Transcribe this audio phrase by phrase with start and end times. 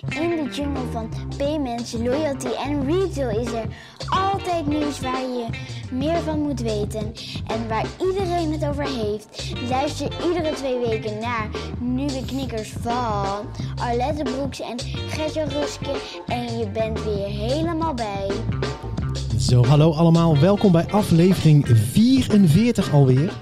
[0.00, 3.64] In de jungle van payments, loyalty en retail is er
[4.08, 5.46] altijd nieuws waar je
[5.90, 7.12] meer van moet weten
[7.46, 9.52] en waar iedereen het over heeft.
[9.68, 11.48] Luister iedere twee weken naar
[11.78, 13.46] nieuwe knikkers van
[13.76, 14.78] Arlette Broeks en
[15.08, 18.30] Gertje Ruske en je bent weer helemaal bij.
[19.38, 20.38] Zo, hallo allemaal.
[20.38, 23.32] Welkom bij aflevering 44 alweer.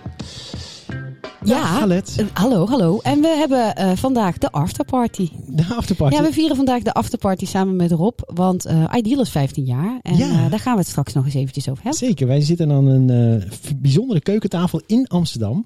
[1.45, 2.01] Ja, eh,
[2.33, 2.99] hallo, hallo.
[3.03, 5.29] En we hebben eh, vandaag de afterparty.
[5.47, 6.16] De afterparty.
[6.16, 9.99] Ja, we vieren vandaag de afterparty samen met Rob, want eh Ideal is 15 jaar.
[10.02, 10.49] En Ja.
[10.49, 12.01] daar gaan we het straks nog eens eventjes over hebben.
[12.09, 13.43] Zeker, wij zitten aan een
[13.77, 15.65] bijzondere keukentafel in Amsterdam.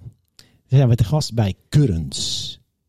[0.69, 2.47] We zijn we te gast bij Currens.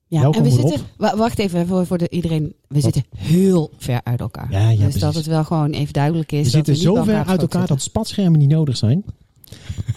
[0.08, 2.54] Ja, Welkom, en we zitten, wa- wacht even voor, voor de, iedereen.
[2.68, 4.52] We zitten heel ver uit elkaar.
[4.52, 5.02] Ja, ja, dus precies.
[5.02, 6.44] dat het wel gewoon even duidelijk is.
[6.44, 9.04] We zitten zo ver uit elkaar dat spatschermen niet nodig zijn.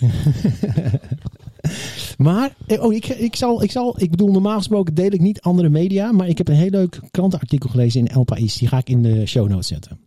[2.19, 5.41] maar, eh, oh, ik, ik, zal, ik zal, ik bedoel, normaal gesproken deel ik niet
[5.41, 8.55] andere media, maar ik heb een heel leuk krantenartikel gelezen in El País.
[8.57, 9.99] Die ga ik in de show notes zetten.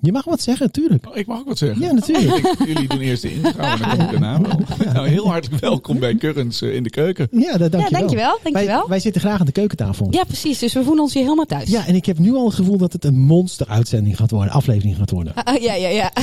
[0.00, 1.06] Je mag wat zeggen, tuurlijk.
[1.08, 1.80] Oh, ik mag ook wat zeggen.
[1.82, 2.36] Ja, natuurlijk.
[2.36, 4.58] Ik- jullie doen eerst de intro en dan kom ik daarna wel.
[4.92, 7.28] Nou, heel hartelijk welkom bij Currents eh, in de keuken.
[7.30, 7.90] Ja, dat, Ja, dankjewel.
[8.00, 8.38] dankjewel.
[8.42, 8.78] dankjewel.
[8.80, 10.06] Wij, wij zitten graag aan de keukentafel.
[10.10, 10.58] Ja, precies.
[10.58, 11.68] Dus we voelen ons hier helemaal thuis.
[11.70, 14.96] Ja, en ik heb nu al het gevoel dat het een monster-uitzending gaat worden, aflevering
[14.96, 15.34] gaat worden.
[15.34, 16.12] Ah, ja, ja, ja.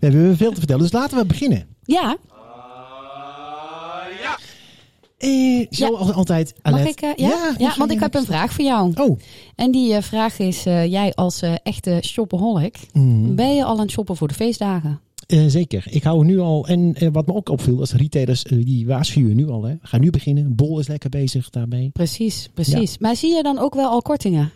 [0.00, 1.66] We hebben veel te vertellen, dus laten we beginnen.
[1.84, 2.16] ja,
[5.18, 6.88] Eh, zoals altijd, mag Alet.
[6.88, 7.00] ik?
[7.00, 7.74] eh, ja?
[7.76, 8.92] Want ik heb een vraag voor jou.
[8.96, 9.18] Oh,
[9.54, 13.70] En die eh, vraag is, eh, jij als eh, echte shopaholic, mm, ben je al
[13.72, 15.00] aan het shoppen voor de feestdagen?
[15.26, 15.84] eh, zeker.
[15.90, 19.62] Ik hou nu al, en wat me ook opviel, als retailers, die waarschuwen nu al.
[19.62, 19.72] Hè.
[19.72, 20.54] We gaan nu beginnen.
[20.54, 21.90] Bol is lekker bezig daarmee.
[21.92, 22.98] Precies, precies.
[22.98, 24.50] Maar zie je dan ook wel al kortingen?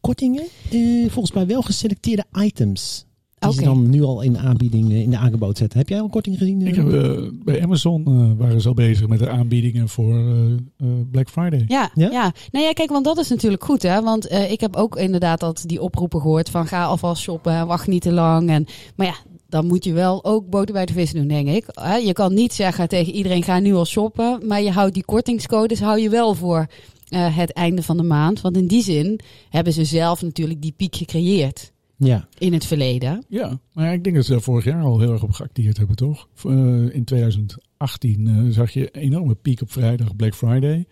[0.00, 3.06] Kortingen, eh, volgens mij wel geselecteerde items.
[3.38, 3.68] Die ze Oké.
[3.68, 5.78] dan nu al in de aanbieding, eh, in de aangebod zetten.
[5.78, 6.60] Heb jij al korting gezien?
[6.62, 10.18] eh, Ik heb, eh, bij Amazon eh, waren ze al bezig met de aanbiedingen voor
[10.18, 11.64] eh, eh, Black Friday.
[11.66, 12.10] Ja, Ja?
[12.10, 12.32] ja?
[12.52, 14.02] Nou ja, kijk, want dat is natuurlijk goed, hè?
[14.02, 17.86] Want eh, ik heb ook inderdaad dat die oproepen gehoord van ga alvast shoppen, wacht
[17.86, 18.50] niet te lang.
[18.50, 18.66] En,
[18.96, 19.14] maar ja,
[19.48, 21.64] dan moet je wel ook boter bij de vis doen, denk ik.
[21.72, 25.04] Hè, Je kan niet zeggen tegen iedereen ga nu al shoppen, maar je houdt die
[25.04, 26.66] kortingscodes hou je wel voor
[27.08, 28.40] eh, het einde van de maand.
[28.40, 29.20] Want in die zin
[29.50, 33.24] hebben ze zelf natuurlijk die piek gecreëerd Ja, in het verleden.
[33.28, 35.76] Ja, maar ja, ik denk dat ze daar vorig jaar al heel erg op geacteerd
[35.76, 36.28] hebben, toch?
[36.44, 40.86] Eh, in 2018 eh, zag je een enorme piek op vrijdag, Black Friday.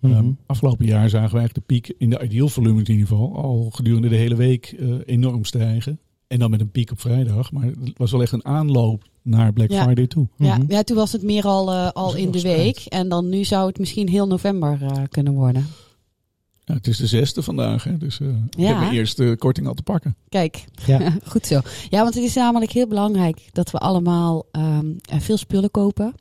[0.00, 0.12] Mhm.
[0.12, 3.36] Eh, afgelopen jaar zagen we eigenlijk de piek in de ideal volumes in ieder geval
[3.36, 5.98] al gedurende de hele week eh, enorm stijgen.
[6.26, 7.52] En dan met een piek op vrijdag.
[7.52, 9.82] Maar het was wel echt een aanloop naar Black Ja.
[9.82, 10.28] Friday toe.
[10.36, 10.72] Ja, Mhm.
[10.72, 12.76] ja, toen was het meer al, eh, al in de week.
[12.78, 15.66] En dan nu zou het misschien heel november eh, kunnen worden.
[16.68, 17.98] Ja, het is de zesde vandaag, hè?
[17.98, 20.16] dus eh, ik heb mijn eerste korting al te pakken.
[20.28, 21.16] Kijk, ja.
[21.32, 21.60] goed zo.
[21.88, 26.14] Ja, want het is namelijk heel belangrijk dat we allemaal ehm, eh, veel spullen kopen.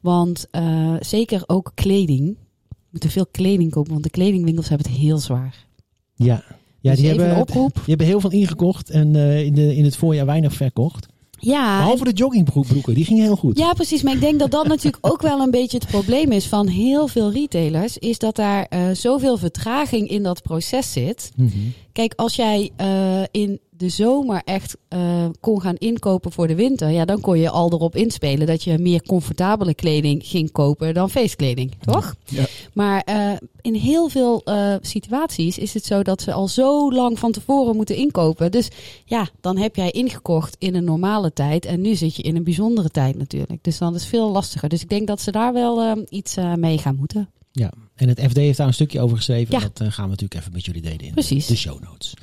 [0.00, 2.36] Want eh, zeker ook kleding.
[2.68, 5.66] We moeten veel kleding kopen, want de kledingwinkels hebben het heel zwaar.
[6.14, 6.44] ja.
[6.80, 7.74] ja Dus die, hebben, een oproep.
[7.74, 11.06] die hebben heel veel ingekocht en eh, in, de, in het voorjaar weinig verkocht.
[11.44, 13.58] Ja, Behalve de joggingbroeken, die gingen heel goed.
[13.58, 14.02] Ja, precies.
[14.02, 17.08] Maar ik denk dat dat natuurlijk ook wel een beetje het probleem is van heel
[17.08, 17.98] veel retailers.
[17.98, 21.32] Is dat daar eh, zoveel vertraging in dat proces zit.
[21.36, 21.48] Mhm.
[21.92, 26.90] Kijk, als jij eh, in de zomer echt eh, kon gaan inkopen voor de winter,
[26.90, 31.10] ja, dan kon je al erop inspelen dat je meer comfortabele kleding ging kopen dan
[31.10, 32.14] feestkleding, toch?
[32.24, 32.44] Ja.
[32.72, 37.18] Maar eh, in heel veel eh, situaties is het zo dat ze al zo lang
[37.18, 38.50] van tevoren moeten inkopen.
[38.50, 38.68] Dus
[39.04, 42.44] ja, dan heb jij ingekocht in een normale tijd en nu zit je in een
[42.44, 43.64] bijzondere tijd natuurlijk.
[43.64, 44.68] Dus dan is het veel lastiger.
[44.68, 47.28] Dus ik denk dat ze daar wel iets mee gaan moeten.
[47.52, 49.60] Ja, en het FD heeft daar een stukje over geschreven.
[49.60, 49.70] Ja.
[49.72, 51.46] Dat gaan we natuurlijk even met jullie delen in Precies.
[51.46, 52.14] de show notes.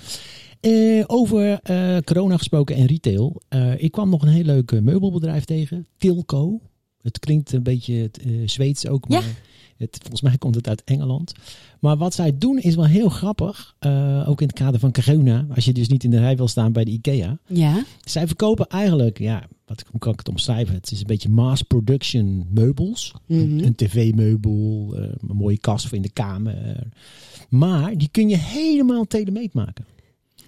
[0.59, 3.41] Eh, over eh, corona gesproken en retail.
[3.47, 5.87] Eh, ik kwam nog een heel leuk meubelbedrijf tegen.
[5.97, 6.59] Tilco.
[7.01, 8.09] Het klinkt een beetje
[8.45, 9.19] Zweeds ook, Ja.
[9.19, 9.29] maar
[9.77, 11.31] het, volgens mij komt het uit Engeland.
[11.79, 13.75] Maar wat zij doen is wel heel grappig.
[14.25, 15.45] ook in het kader van corona.
[15.55, 17.39] Als je dus niet in de rij wil staan bij de IKEA.
[17.47, 20.75] Ja, Zij verkopen eigenlijk, ja, wat, hoe kan ik het omschrijven?
[20.75, 23.13] Het is een beetje mass production meubels.
[23.27, 23.63] Een, Mhm.
[23.65, 26.87] een tv-meubel, een mooie kast voor in de kamer.
[27.49, 29.85] Maar die kun je helemaal telemate maken.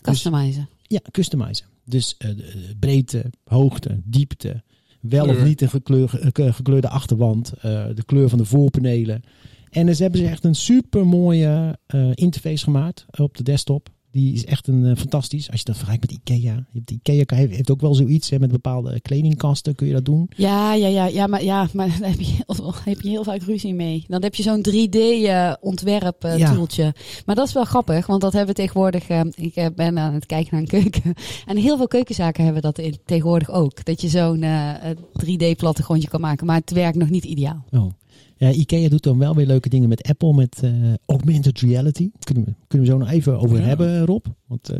[0.01, 0.69] Customizen.
[0.81, 1.65] Ja, customizen.
[1.85, 4.63] Dus eh, de breedte, hoogte, diepte.
[5.01, 7.53] Wel of niet een gekleur, ge- gekleurde achterwand.
[7.53, 9.21] eh, de kleur van de voorpanelen.
[9.69, 11.77] En dus hebben ze echt een super mooie
[12.13, 13.89] interface gemaakt op de desktop.
[14.11, 15.49] Die is echt een eh, fantastisch.
[15.51, 16.65] Als je dat vergelijkt met Ikea.
[16.71, 19.75] Je hebt Ikea heeft, heeft ook wel zoiets hè, met bepaalde kledingkasten.
[19.75, 20.29] Kun je dat doen?
[20.35, 23.41] Ja, ja, ja, ja, maar, ja, maar daar heb je heel, heb je heel vaak
[23.41, 24.05] ruzie mee.
[24.07, 26.37] Dan heb je zo'n 3D-ontwerp Ja.
[26.37, 26.93] eh, toeltje.
[27.25, 29.07] Maar dat is wel grappig, want dat hebben we tegenwoordig.
[29.07, 31.13] eh, ik eh, ben aan het kijken naar een keuken.
[31.45, 33.85] En heel veel keukenzaken hebben dat in, tegenwoordig ook.
[33.85, 34.73] Dat je zo'n eh,
[35.25, 37.65] 3D-plattegrondje kan maken, maar het werkt nog niet ideaal.
[37.71, 37.91] Oh.
[38.41, 40.71] Ja, Ikea doet dan wel weer leuke dingen met Apple, met eh,
[41.05, 42.09] augmented reality.
[42.19, 43.63] Kunnen we, kunnen we zo nog even over Ja.
[43.63, 44.25] hebben, Rob?
[44.47, 44.79] Want eh,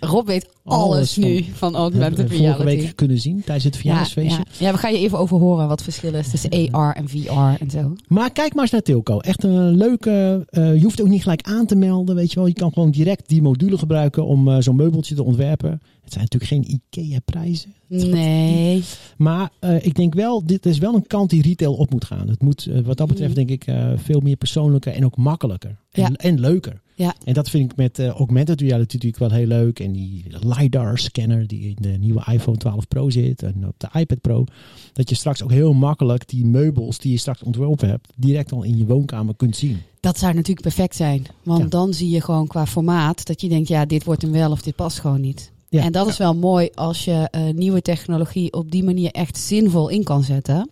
[0.00, 2.64] Rob weet alles, nu van hebben we augmented vorige reality.
[2.82, 4.44] week kunnen zien tijdens het ja, verjaardagsfeestje.
[4.58, 4.66] ja.
[4.66, 7.62] ja, we gaan je even over horen wat het verschil is tussen AR en VR
[7.62, 7.96] en zo.
[8.08, 9.18] Maar kijk maar eens naar Tilco.
[9.18, 10.46] Echt een leuke.
[10.50, 12.46] eh, je hoeft ook niet gelijk aan te melden, weet je wel.
[12.46, 15.70] Je kan gewoon direct die module gebruiken om eh, zo'n meubeltje te ontwerpen.
[16.02, 17.74] Het zijn natuurlijk geen IKEA-prijzen.
[17.88, 18.82] Nee.
[19.16, 22.28] Maar eh, ik denk wel, dit is wel een kant die retail op moet gaan.
[22.28, 23.64] Het moet wat dat betreft denk ik
[23.96, 25.76] veel meer persoonlijker en ook makkelijker.
[25.90, 26.10] En, Ja.
[26.16, 26.80] en leuker.
[27.00, 27.14] Ja.
[27.24, 29.80] En dat vind ik met eh, augmented reality natuurlijk wel heel leuk.
[29.80, 34.20] En die LiDAR-scanner die in de nieuwe iPhone 12 Pro zit en op de iPad
[34.20, 34.44] Pro.
[34.92, 38.62] Dat je straks ook heel makkelijk die meubels die je straks ontworpen hebt, direct al
[38.62, 39.78] in je woonkamer kunt zien.
[40.00, 41.26] Dat zou natuurlijk perfect zijn.
[41.42, 41.68] Want Ja.
[41.68, 44.62] dan zie je gewoon qua formaat dat je denkt, ja, dit wordt hem wel of
[44.62, 45.52] dit past gewoon niet.
[45.68, 45.82] Ja.
[45.84, 49.88] En dat is wel mooi als je eh, nieuwe technologie op die manier echt zinvol
[49.88, 50.70] in kan zetten.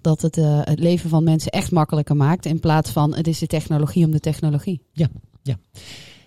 [0.00, 2.46] Dat het eh, het leven van mensen echt makkelijker maakt.
[2.46, 4.80] In plaats van het is de technologie om de technologie.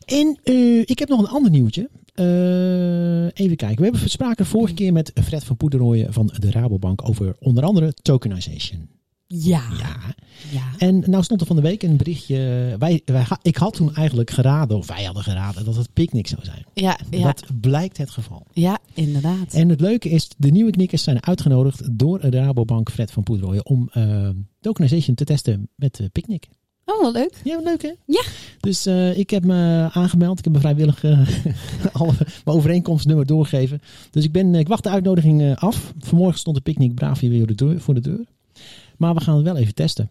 [0.05, 1.89] En eh, ik heb nog een ander nieuwtje.
[2.13, 3.77] Eh, even kijken.
[3.77, 7.93] We hebben spraken vorige keer met Fred van Poederooien van de Rabobank over onder andere
[8.01, 8.89] tokenization.
[9.27, 9.63] Ja.
[9.79, 10.15] Ja.
[10.51, 10.63] ja.
[10.77, 12.35] En nou stond er van de week een berichtje.
[12.79, 16.43] Wij, wij, ik had toen eigenlijk geraden, of wij hadden geraden, dat het picknick zou
[16.43, 16.65] zijn.
[16.73, 18.45] Ja, ja, Dat blijkt het geval.
[18.51, 19.53] ja, inderdaad.
[19.53, 23.65] En het leuke is, de nieuwe knikkers zijn uitgenodigd door de Rabobank Fred van Poederooien
[23.65, 24.29] om eh,
[24.61, 26.47] tokenization te testen met uh, Picnic.
[26.85, 27.33] Oh, wel leuk.
[27.43, 27.91] Ja, wat leuk hè?
[28.05, 28.23] Ja.
[28.59, 30.37] Dus eh, ik heb me aangemeld.
[30.37, 31.19] Ik heb me vrijwillig eh,
[32.01, 33.81] alle, mijn overeenkomstnummer doorgegeven.
[34.11, 35.93] Dus ik, ben, ik wacht de uitnodiging eh, af.
[35.99, 38.25] Vanmorgen stond de picknick braaf hier weer voor de deur.
[38.97, 40.09] Maar we gaan het wel even testen.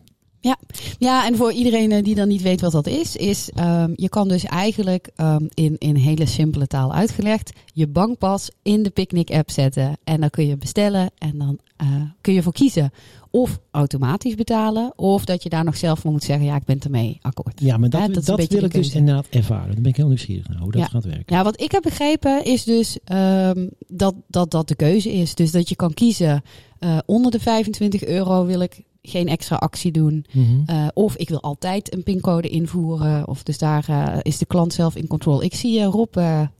[0.98, 4.08] Ja, en voor iedereen eh, die dan niet weet wat dat is, is ehm, je
[4.08, 9.30] kan dus eigenlijk ehm, in, in hele simpele taal uitgelegd je bankpas in de Picnic
[9.30, 9.98] app zetten.
[10.04, 11.86] En dan kun je bestellen en dan eh,
[12.20, 12.90] kun je voor kiezen
[13.30, 16.80] of automatisch betalen of dat je daar nog zelf voor moet zeggen, ja ik ben
[16.80, 17.60] ermee akkoord.
[17.60, 19.72] Ja, maar dat, Ja, dat, wil ik dus inderdaad ervaren.
[19.72, 20.86] Dan ben ik heel nieuwsgierig naar hoe dat Ja.
[20.86, 21.36] gaat werken.
[21.36, 25.34] Ja, wat ik heb begrepen is dus ehm, dat, dat dat de keuze is.
[25.34, 26.42] Dus dat je kan kiezen
[26.78, 30.24] eh, onder de 25 euro wil ik geen extra actie doen.
[30.32, 30.70] Mhm.
[30.70, 33.28] Uh, of ik wil altijd een pincode invoeren.
[33.28, 35.42] Of dus daar uh, is de klant zelf in control.
[35.42, 36.16] Ik zie uh, Rob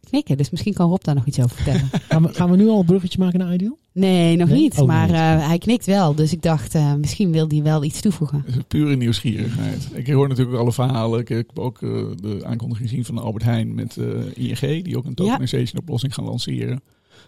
[0.09, 1.89] knikken, dus misschien kan Rob daar nog iets over vertellen.
[2.09, 3.79] gaan, we, gaan we nu al een bruggetje maken naar Ideal?
[3.93, 4.61] Nee, nog Nee?
[4.61, 4.79] niet.
[4.79, 5.21] Oh, maar nee.
[5.21, 6.15] hij knikt wel.
[6.15, 8.45] Dus ik dacht, uh, misschien wil hij wel iets toevoegen.
[8.69, 9.89] Pure nieuwsgierigheid.
[9.95, 11.21] Ik hoor natuurlijk alle verhalen.
[11.21, 15.05] Ik heb ook uh, de aankondiging gezien van Albert Heijn met uh, ING, die ook
[15.05, 16.83] een tokenization oplossing gaan lanceren.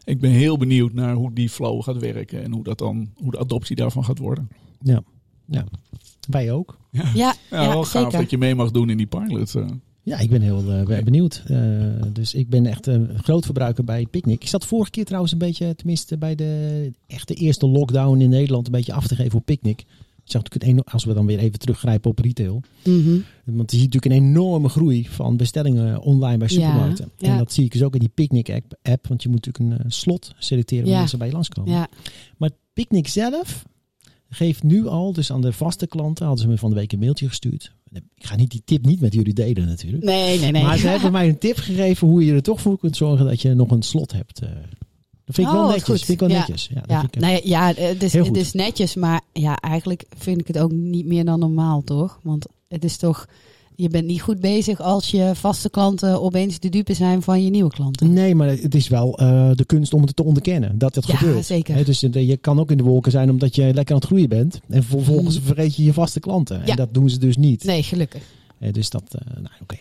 [0.05, 3.31] Ik ben heel benieuwd naar hoe die flow gaat werken en hoe, dat dan, hoe
[3.31, 4.49] de adoptie daarvan gaat worden.
[4.81, 5.03] Ja,
[5.47, 5.65] ja.
[6.31, 6.79] wij ook.
[6.91, 8.19] Ja, ja, Ja, wel gaaf zeker.
[8.21, 9.55] dat je mee mag doen in die pilot.
[9.55, 9.67] eh.
[10.03, 11.43] Ja, ik ben heel eh, benieuwd.
[11.47, 11.59] Eh,
[12.12, 14.43] dus ik ben echt een groot verbruiker bij Picnic.
[14.43, 18.67] Ik zat vorige keer trouwens een beetje, tenminste bij de echte eerste lockdown in Nederland,
[18.67, 19.81] een beetje af te geven op Picnic.
[20.25, 22.61] Ik zag natuurlijk als we dan weer even teruggrijpen op retail.
[22.85, 23.19] Mhm.
[23.44, 27.11] Want je ziet natuurlijk een enorme groei van bestellingen online bij supermarkten.
[27.19, 27.29] ja.
[27.29, 29.06] En dat zie ik dus ook in die Picnic app.
[29.06, 30.91] want je moet natuurlijk een slot selecteren Ja.
[30.91, 31.73] wanneer ze bij je langskomen.
[31.73, 31.88] Ja,
[32.37, 33.65] Maar Picnic zelf
[34.31, 36.99] geeft nu al, dus aan de vaste klanten, hadden ze me van de week een
[36.99, 37.73] mailtje gestuurd.
[38.15, 40.05] Ik ga niet die tip niet met jullie delen natuurlijk.
[40.05, 40.62] nee, nee, nee.
[40.62, 43.43] Maar ze hebben mij een tip gegeven hoe je er toch voor kunt zorgen dat
[43.43, 44.41] je nog een slot hebt.
[44.41, 44.49] eh.
[45.25, 45.97] Dat vind ik Oh, wel wat netjes.
[45.97, 46.05] goed.
[46.06, 46.38] Vind ik wel Ja.
[46.38, 46.67] netjes.
[46.75, 50.05] Ja, dat Ja, ik, nou ja, ja het, is, het is netjes, maar ja, eigenlijk
[50.19, 52.19] vind ik het ook niet meer dan normaal, toch?
[52.23, 53.29] Want het is toch,
[53.77, 57.51] je bent niet goed bezig als je vaste klanten opeens de dupe zijn van je
[57.51, 58.13] nieuwe klanten.
[58.13, 60.79] Nee, maar het is wel eh, de kunst om het te onderkennen.
[60.79, 61.45] Dat dat Ja, gebeurt.
[61.47, 61.85] zeker.
[61.85, 64.29] Dus eh, je kan ook in de wolken zijn omdat je lekker aan het groeien
[64.29, 64.61] bent.
[64.69, 66.59] En vervolgens vergeet je je vaste klanten.
[66.59, 66.65] Ja.
[66.67, 67.65] En dat doen ze dus niet.
[67.65, 68.23] Nee, gelukkig.
[68.73, 69.77] Dus dat, eh, nou oké.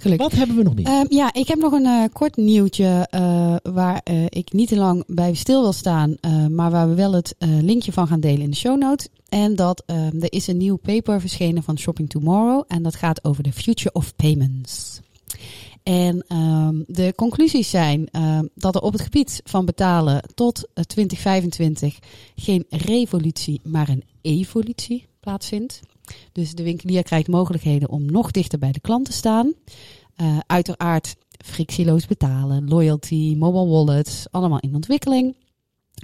[0.00, 0.28] Gelukkig.
[0.28, 0.86] Wat hebben we nog meer?
[0.86, 4.76] Ehm, ja, ik heb nog een eh, kort nieuwtje eh, waar eh, ik niet te
[4.76, 6.16] lang bij stil wil staan,
[6.50, 9.08] maar waar we wel het linkje van gaan delen in de show notes.
[9.28, 13.24] En dat ehm, er is een nieuw paper verschenen van Shopping Tomorrow en dat gaat
[13.24, 15.00] over de future of payments.
[15.82, 18.08] En ehm, de conclusies zijn
[18.54, 21.98] dat er op het gebied van betalen tot eh, 2025
[22.36, 25.80] geen revolutie, maar een evolutie plaatsvindt.
[26.32, 29.52] Dus de winkelier krijgt mogelijkheden om nog dichter bij de klant te staan.
[30.20, 35.36] Uh, uiteraard frictieloos betalen, loyalty, mobile wallets, allemaal in ontwikkeling.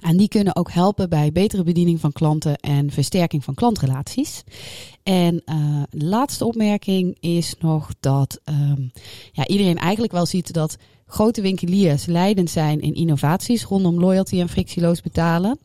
[0.03, 4.43] En die kunnen ook helpen bij betere bediening van klanten en versterking van klantrelaties.
[5.03, 8.93] En uh, laatste opmerking is nog dat um,
[9.33, 14.49] ja, iedereen eigenlijk wel ziet dat grote winkeliers leidend zijn in innovaties rondom loyalty en
[14.49, 15.59] frictieloos betalen.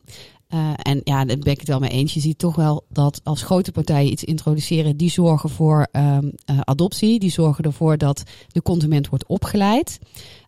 [0.54, 2.14] Uh, en ja, daar ben ik het wel mee eens.
[2.14, 6.60] Je ziet toch wel dat als grote partijen iets introduceren, die zorgen voor um, uh,
[6.60, 7.18] adoptie.
[7.18, 9.98] Die zorgen ervoor dat de consument wordt opgeleid.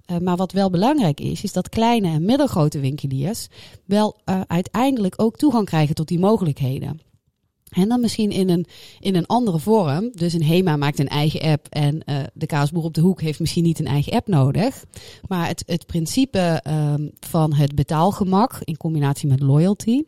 [0.07, 3.49] Uh, maar wat wel belangrijk is, is dat kleine en middelgrote winkeliers
[3.85, 4.17] wel
[4.47, 7.01] uiteindelijk ook toegang krijgen tot die mogelijkheden.
[7.73, 8.67] En dan misschien in een,
[9.01, 10.11] in een andere vorm.
[10.15, 13.41] Dus een HEMA maakt een eigen app en uh, de kaasboer op de hoek heeft
[13.41, 14.85] misschien niet een eigen app nodig.
[15.29, 20.03] Maar het, het principe um, van het betaalgemak in combinatie met loyalty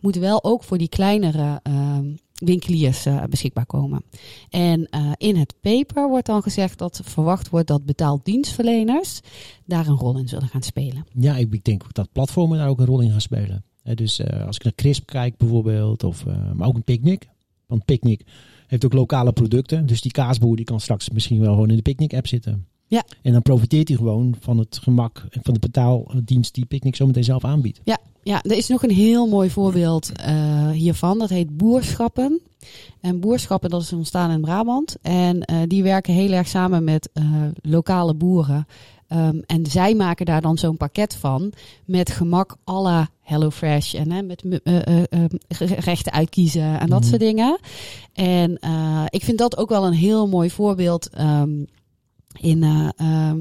[0.00, 4.04] moet wel ook voor die kleinere um, winkeliers uh, beschikbaar komen.
[4.50, 9.20] En uh, in het paper wordt dan gezegd dat verwacht wordt dat betaaldienstverleners
[9.64, 11.06] daar een rol in zullen gaan spelen.
[11.18, 13.64] Ja, ik denk dat platformen daar ook een rol in gaan spelen.
[13.94, 16.24] Dus uh, als ik naar Crisp kijk bijvoorbeeld, of,
[16.54, 17.28] maar ook een Picnic.
[17.66, 18.24] Want Picnic
[18.66, 19.86] heeft ook lokale producten.
[19.86, 22.66] Dus die kaasboer die kan straks misschien wel gewoon in de Picnic-app zitten.
[22.86, 23.04] Ja.
[23.22, 27.24] En dan profiteert hij gewoon van het gemak en van de betaaldienst die Picnic zometeen
[27.24, 27.80] zelf aanbiedt.
[27.84, 31.18] Ja, ja, er is nog een heel mooi voorbeeld uh, hiervan.
[31.18, 32.40] Dat heet Boerschappen.
[33.00, 34.96] En Boerschappen, dat is ontstaan in Brabant.
[35.02, 37.24] En uh, die werken heel erg samen met uh,
[37.62, 38.66] lokale boeren.
[39.12, 41.52] Um, en zij maken daar dan zo'n pakket van.
[41.84, 43.94] Met gemak à la HelloFresh.
[43.94, 44.44] En hè, met
[45.48, 47.08] gerechten uitkiezen en dat mm.
[47.08, 47.58] soort dingen.
[48.12, 48.52] En
[49.08, 51.18] ik vind dat ook wel een heel mooi voorbeeld.
[51.20, 51.66] Um,
[52.40, 52.88] in, uh,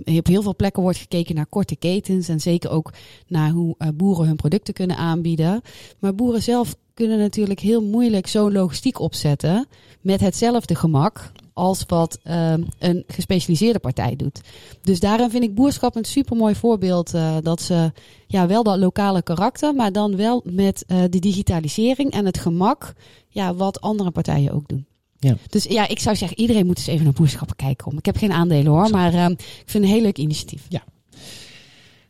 [0.06, 2.94] uh, op heel veel plekken wordt gekeken naar korte ketens en zeker ook
[3.28, 5.62] naar hoe uh, boeren hun producten kunnen aanbieden.
[6.00, 9.68] Maar boeren zelf kunnen natuurlijk heel moeilijk zo'n logistiek opzetten
[10.02, 14.42] met hetzelfde gemak als wat uh, een gespecialiseerde partij doet.
[14.82, 17.92] Dus daarin vind ik boerschap een supermooi voorbeeld uh, dat ze
[18.28, 22.94] ja, wel dat lokale karakter, maar dan wel met uh, de digitalisering en het gemak
[23.28, 24.86] ja, wat andere partijen ook doen.
[25.20, 25.38] Ja.
[25.50, 27.98] Dus ja, ik zou zeggen, iedereen moet eens even naar boerschappen kijken.
[27.98, 30.66] Ik heb geen aandelen hoor, maar uh, ik vind het een heel leuk initiatief.
[30.70, 30.84] Ja.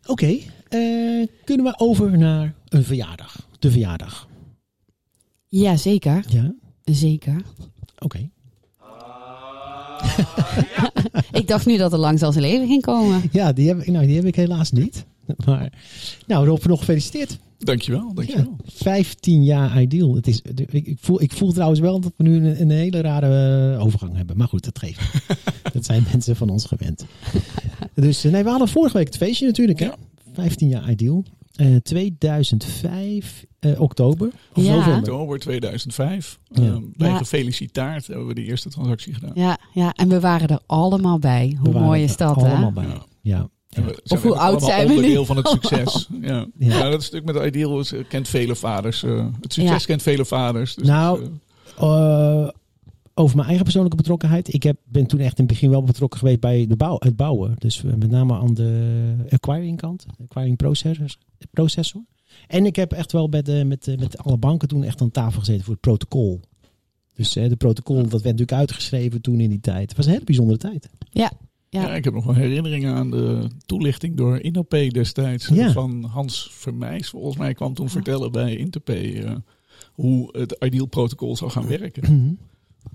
[0.06, 3.48] Oké, okay, uh, kunnen we over naar een verjaardag?
[3.60, 4.28] De verjaardag.
[5.48, 6.26] Ja, zeker.
[6.28, 6.54] Ja.
[6.84, 7.36] Zeker.
[7.36, 8.06] Oké.
[8.06, 8.30] Okay.
[11.40, 13.22] ik dacht nu dat er langs al zijn leven ging komen.
[13.32, 15.06] Ja, die heb, nou, die heb ik helaas niet.
[15.46, 15.72] Maar,
[16.28, 17.38] nou, Rob, nog gefeliciteerd.
[17.58, 18.56] Dankjewel, dankjewel.
[18.64, 20.16] Ja, 15 jaar ideal.
[20.16, 23.02] Het is, ik, ik, voel, ik voel trouwens wel dat we nu een, een hele
[23.02, 24.38] rare uh, overgang hebben.
[24.38, 25.00] Maar goed, dat geeft
[25.74, 27.06] Dat zijn mensen van ons gewend.
[27.94, 29.80] dus nee, we hadden vorige week het feestje natuurlijk.
[29.80, 29.90] Hè?
[30.34, 31.24] 15 jaar ideal.
[31.58, 34.32] Uh, 2005, uh, oktober.
[34.54, 34.76] Of ja.
[34.76, 34.98] november.
[34.98, 36.40] Oktober 2005.
[36.50, 36.64] Ja.
[36.64, 37.18] Uh, bij ja.
[37.18, 39.32] gefeliciteerd hebben we de eerste transactie gedaan.
[39.34, 41.58] Ja, ja, en we waren er allemaal bij.
[41.60, 42.72] Hoe mooi is dat, allemaal hè?
[42.72, 42.86] bij.
[43.22, 43.50] ja.
[43.70, 43.84] Ja.
[44.08, 44.96] Of hoe oud zijn we nu?
[44.96, 46.08] onderdeel van het succes.
[46.22, 46.48] ja.
[46.58, 46.78] Ja.
[46.78, 46.90] ja.
[46.90, 49.04] dat stuk met Ideal kent vele vaders.
[49.04, 49.86] Uh, het succes ja.
[49.86, 50.76] kent vele vaders.
[50.76, 51.30] Dus nou, dus,
[51.82, 52.48] uh,
[53.18, 54.54] over mijn eigen persoonlijke betrokkenheid.
[54.54, 57.16] Ik heb, ben toen echt in het begin wel betrokken geweest bij de bouw, het
[57.16, 57.56] bouwen.
[57.58, 60.06] Dus met name aan de acquiring kant.
[60.24, 61.16] Acquiring processor.
[61.52, 62.04] processor.
[62.48, 65.40] En ik heb echt wel met, uh, met, met alle banken toen echt aan tafel
[65.40, 66.42] gezeten voor het protocol.
[67.14, 69.88] Dus de protocol, dat werd natuurlijk uitgeschreven toen in die tijd.
[69.88, 70.90] Het was een hele bijzondere tijd.
[71.10, 71.32] Ja,
[71.70, 71.82] ja.
[71.82, 71.96] ja.
[71.96, 75.48] ik heb nog wel herinneringen aan de toelichting door Inop destijds.
[75.48, 75.72] Ja.
[75.72, 79.32] Van Hans Vermeijs, volgens mij, kwam toen vertellen bij Interp uh,
[79.94, 82.14] hoe het Ideal protocol zou gaan werken.
[82.14, 82.34] Mhm.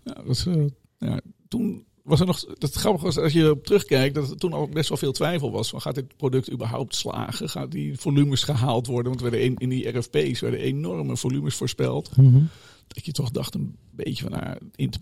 [0.05, 0.67] Ja, dat uh,
[0.99, 4.69] ja, toen was er nog, dat grappig was als je terugkijkt, dat er toen al
[4.69, 5.71] best wel veel twijfel was.
[5.71, 7.49] Van gaat dit product überhaupt slagen?
[7.49, 9.13] Gaat die volumes gehaald worden?
[9.13, 12.17] Want er werden in die RFP's werden enorme volumes voorspeld.
[12.17, 12.49] Mm -hmm
[12.95, 14.57] dat je toch dacht een beetje van, nou,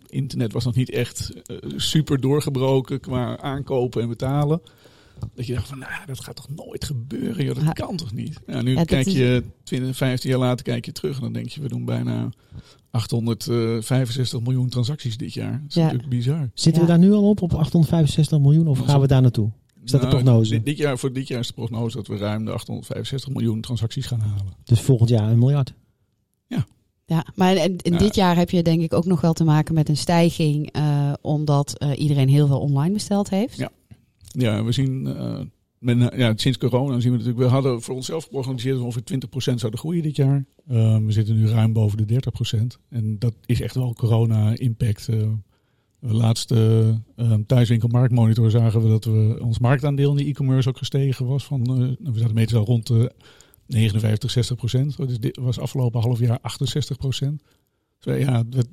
[0.07, 4.61] internet was nog niet echt uh, super doorgebroken qua aankopen en betalen.
[5.35, 7.45] Dat je dacht van, nou, dat gaat toch nooit gebeuren?
[7.45, 7.73] Joh, dat ja.
[7.73, 8.41] kan toch niet?
[8.47, 11.49] Nou, nu Ja, kijk je 20, 15 jaar later kijk je terug en dan denk
[11.49, 12.31] je, we doen bijna
[12.91, 15.53] 865 miljoen transacties dit jaar.
[15.53, 15.83] Dat is Ja.
[15.83, 16.51] natuurlijk bizar.
[16.55, 16.95] Zitten we Ja.
[16.99, 18.67] daar nu al op, op 865 miljoen?
[18.67, 19.51] Of gaan we daar naartoe?
[19.85, 20.51] Is dat de Nou, prognose?
[20.51, 23.61] Dit, dit jaar, voor dit jaar is de prognose dat we ruim de 865 miljoen
[23.61, 24.53] transacties gaan halen.
[24.65, 25.75] Dus volgend jaar een miljard.
[27.11, 27.99] Ja, maar in, in Ja.
[27.99, 31.13] dit jaar heb je denk ik ook nog wel te maken met een stijging, eh,
[31.21, 33.57] omdat eh, iedereen heel veel online besteld heeft.
[33.57, 33.71] Ja.
[34.21, 35.41] Ja, we zien, eh,
[35.79, 39.53] met, ja, sinds corona zien we natuurlijk, we hadden voor onszelf geprognosticeerd dat we ongeveer
[39.53, 40.45] 20% zouden groeien dit jaar.
[40.67, 42.79] Eh, we zitten nu ruim boven de 30%.
[42.89, 45.09] En dat is echt wel corona-impact.
[45.09, 45.29] Eh,
[46.01, 51.27] de laatste uh, thuiswinkelmarktmonitor zagen we dat we ons marktaandeel in de e-commerce ook gestegen
[51.27, 51.45] was.
[51.45, 53.13] Van, eh, we zaten meestal rond de
[53.67, 54.97] 59, 60 procent.
[54.97, 57.43] Dus dit was afgelopen half jaar 68 procent.
[57.99, 58.69] Dus ja, het,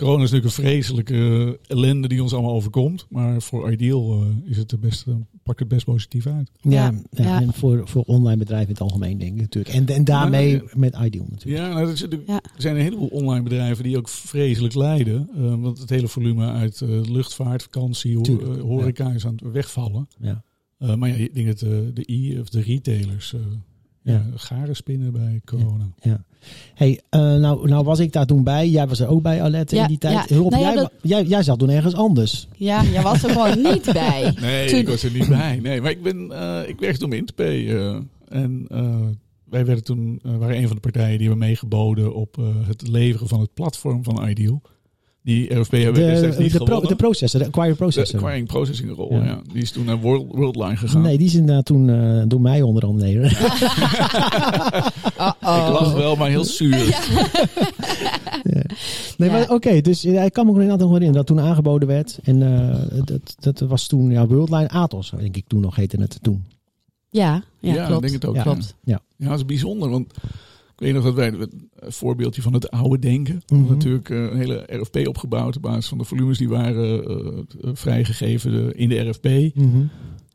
[0.00, 3.06] corona is natuurlijk een vreselijke ellende die ons allemaal overkomt.
[3.08, 6.50] Maar voor Ideal uh, is het de beste, pakt het best positief uit.
[6.60, 7.40] Ja, Ja, ja, ja.
[7.40, 9.74] en voor, voor online bedrijven in het algemeen denk ik natuurlijk.
[9.74, 11.62] En, en daarmee Ja, met Ideal natuurlijk.
[11.62, 12.40] Ja, nou, dat is, natuurlijk- Ja.
[12.42, 15.30] er zijn een heleboel online bedrijven die ook vreselijk lijden.
[15.36, 19.38] Uh, want het hele volume uit uh, luchtvaart, vakantie, ho Tuurlijk, uh, horeca is aan
[19.42, 20.08] het wegvallen.
[20.18, 20.42] Ja.
[20.78, 23.40] Uh, maar ja, ik denk dat de, de e of de retailers uh,
[24.02, 24.12] Ja.
[24.12, 24.24] ja.
[24.34, 25.90] garen spinnen bij corona.
[26.74, 28.68] Hey, eh, nou, nou was ik daar toen bij.
[28.68, 30.28] Jij was er ook bij, Alette, Ja, in die tijd.
[30.28, 30.36] ja.
[30.36, 32.48] Rob, Nou ja, jij, dat- jij, jij zat toen ergens anders.
[32.56, 34.34] Ja, jij was er gewoon niet bij.
[34.40, 35.58] Nee, Toen- ik was er niet bij.
[35.62, 37.58] Nee, maar ik ben, uh, ik werk toen bij Interpay.
[37.64, 37.96] Uh,
[38.28, 38.96] en uh,
[39.44, 42.88] wij werden toen, uh, waren een van de partijen die hebben meegeboden op uh, het
[42.88, 44.62] leveren van het platform van Ideal.
[45.22, 46.78] Die RFP hebben we destijds niet de, gewonnen.
[46.78, 48.18] pro, de processor, de acquire processor.
[48.18, 49.24] De acquiring processing rol, ja.
[49.24, 49.40] Ja.
[49.52, 51.02] Die is toen naar World, Worldline gegaan.
[51.02, 53.24] Nee, die is inderdaad toen uh, door mij onder andere.
[55.40, 56.76] Ik lach wel, maar heel zuur.
[58.44, 58.62] ja.
[59.16, 59.32] Nee, Ja.
[59.36, 59.80] maar oké.
[59.80, 62.18] dus ja, ik kan me inderdaad nog herinneren dat toen aangeboden werd.
[62.22, 66.18] En uh, dat, dat was toen ja, Worldline Atos, denk ik toen nog heette het
[66.22, 66.44] toen.
[67.10, 68.04] Ja, ja, Ja, klopt.
[68.04, 68.42] ik denk het ook, Ja.
[68.42, 68.74] Klopt.
[68.84, 70.12] Ja, dat is bijzonder, want
[70.80, 73.42] ik weet nog dat wij een voorbeeldje van het oude denken.
[73.52, 73.66] Mhm.
[73.68, 78.76] Natuurlijk eh, een hele RFP opgebouwd op basis van de volumes die waren eh, vrijgegeven
[78.76, 79.24] in de RFP.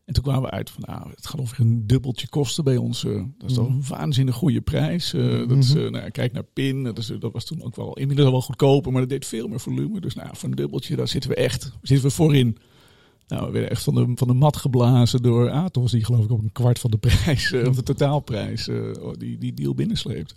[0.05, 3.03] En toen kwamen we uit van, nou, het gaat ongeveer een dubbeltje kosten bij ons.
[3.05, 5.13] eh, dat is toch een waanzinnig goede prijs.
[5.13, 7.75] Eh, dat is, eh, nou, kijk naar PIN, dat, is, eh, dat was toen ook
[7.75, 9.99] wel inmiddels al wel goedkoper, maar dat deed veel meer volume.
[10.01, 12.57] Dus nou, voor een dubbeltje, daar zitten we echt, zitten we voorin.
[13.27, 16.31] Nou, we werden echt van de, van de mat geblazen door Atos, die geloof ik
[16.31, 18.77] op een kwart van de prijs, eh, of de totaalprijs, eh,
[19.17, 20.35] die, die deal binnensleept.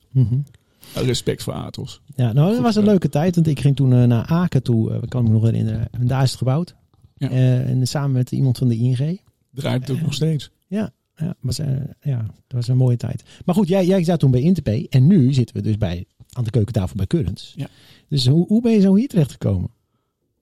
[0.94, 2.00] Nou, respect voor Atos.
[2.14, 3.34] Ja, nou, dat was een leuke tijd.
[3.34, 4.92] Want ik ging toen eh, naar Aken toe.
[4.92, 5.88] eh, kan ik me nog herinneren.
[5.90, 6.74] En daar is het gebouwd.
[7.16, 7.30] Ja.
[7.30, 9.20] En samen met iemand van de ING.
[9.52, 10.50] Draait het ook nog steeds.
[10.66, 11.56] Ja, ja, was,
[12.00, 13.22] ja, dat was een mooie tijd.
[13.44, 14.86] Maar goed, jij, jij zat toen bij Interpay.
[14.90, 17.52] En nu zitten we dus bij, aan de keukentafel bij Currents.
[17.56, 17.68] Ja.
[18.08, 19.70] Dus hoe, hoe ben je zo hier terecht gekomen?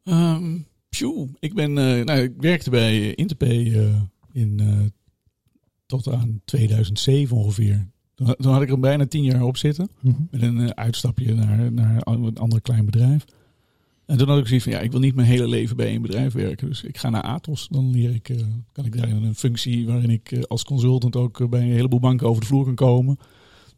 [0.05, 0.57] Ehm
[0.97, 3.95] pjoe, ik ben, eh, nou, ik werkte bij eh, Interpay eh,
[4.33, 4.93] in
[5.87, 7.87] tot aan 2007 ongeveer.
[8.15, 9.89] Toen, toen had ik er bijna tien jaar op zitten.
[10.31, 13.25] Met een uitstapje naar, naar een ander klein bedrijf.
[14.07, 16.03] En toen had ik zoiets van, ja, ik wil niet mijn hele leven bij één
[16.03, 16.69] bedrijf werken.
[16.69, 17.69] Dus ik ga naar Atos.
[17.69, 18.35] Dan leer ik,
[18.73, 22.41] kan ik daar een functie waarin ik als consultant ook bij een heleboel banken over
[22.41, 23.19] de vloer kan komen.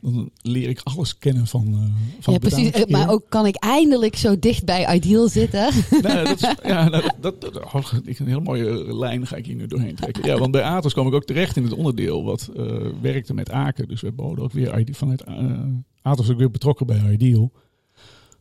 [0.01, 2.71] Dan leer ik alles kennen van, eh van Ja, precies.
[2.71, 2.87] Eh.
[2.87, 5.73] Maar ook kan ik eindelijk zo dicht bij Ideal zitten.
[6.03, 9.55] Nee, dat is, ja, nou, dat, dat, oh, een hele mooie lijn ga ik hier
[9.55, 10.25] nu doorheen trekken.
[10.25, 13.51] Ja, want bij Atos kwam ik ook terecht in het onderdeel wat eh, werkte met
[13.51, 13.89] Aken.
[13.89, 15.65] Dus we boden ook weer ID, vanuit eh,
[16.03, 17.53] Atos ook weer betrokken bij Ideal.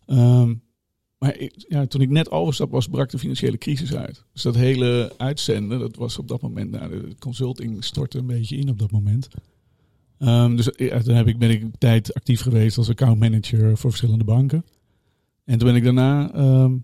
[0.06, 0.54] Ehm,
[1.18, 4.24] maar ik, ja, toen ik net overstap was, brak de financiële crisis uit.
[4.34, 8.58] Dus dat hele uitzenden, dat was op dat moment, nou, de consulting stortte een beetje
[8.58, 9.28] in op dat moment.
[10.20, 10.66] Ehm, dus
[11.04, 14.66] toen heb ik, ben ik een tijd actief geweest als accountmanager voor verschillende banken.
[15.46, 16.78] En toen ben ik daarna, ehm,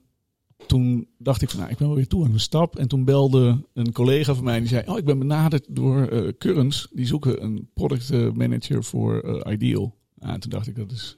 [0.68, 2.78] toen dacht ik van, nou, ik ben wel weer toe aan een stap.
[2.78, 6.28] En toen belde een collega van mij die zei, oh, ik ben benaderd door eh
[6.38, 6.88] Currents.
[6.92, 9.96] Die zoeken een product eh, manager voor eh, Ideal.
[10.16, 11.18] Nou, en toen dacht ik, dat is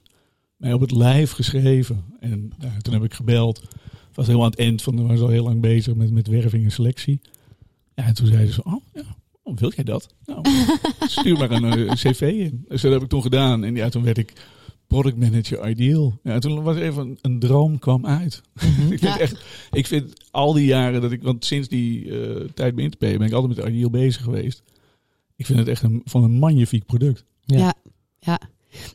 [0.58, 2.04] mij op het lijf geschreven.
[2.20, 3.62] En nou, toen heb ik gebeld.
[4.08, 6.28] Het was helemaal aan het eind van, we waren al heel lang bezig met, met
[6.28, 7.22] werving en selectie.
[7.96, 10.08] Ja, en toen zeiden ze, oh ja, oh, wil jij dat?
[10.26, 10.42] Nou,
[11.00, 12.66] stuur maar een, eh, cv in.
[12.68, 13.64] Dus dat heb ik toen gedaan.
[13.64, 14.34] En ja, toen werd ik
[14.88, 16.20] product manager ideal.
[16.24, 18.42] Ja, toen was even een, een droom kwam uit.
[18.90, 19.20] ik vind Ja.
[19.20, 23.18] echt, ik vind al die jaren dat ik, want sinds die eh, tijd bij Interpay
[23.18, 24.64] ben ik altijd met ideal bezig geweest.
[25.36, 27.24] Ik vind het echt een, van een magnifiek product.
[27.42, 27.58] Ja.
[27.58, 27.74] Ja.
[28.20, 28.40] ja.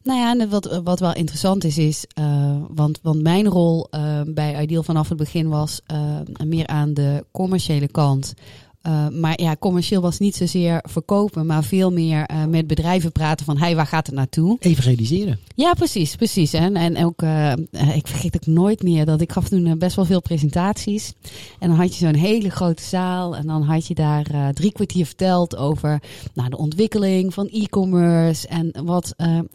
[0.03, 4.21] Nou ja, en wat, wat wel interessant is, is eh, want, want mijn rol eh,
[4.27, 8.35] bij Ideal vanaf het begin was eh, meer aan de commerciële kant.
[8.83, 13.47] Eh, maar ja, commercieel was niet zozeer verkopen, maar veel meer eh, met bedrijven praten
[13.47, 14.57] van, hey, waar gaat het naartoe?
[14.61, 15.39] Evangeliseren.
[15.55, 16.53] Ja, precies, precies.
[16.53, 17.53] En, en ook, eh,
[17.95, 21.13] ik vergeet ook nooit meer dat ik gaf toen best wel veel presentaties.
[21.59, 25.07] En dan had je zo'n hele grote zaal en dan had je daar drie kwartier
[25.07, 26.03] verteld over
[26.35, 29.15] nou, de ontwikkeling van e-commerce en wat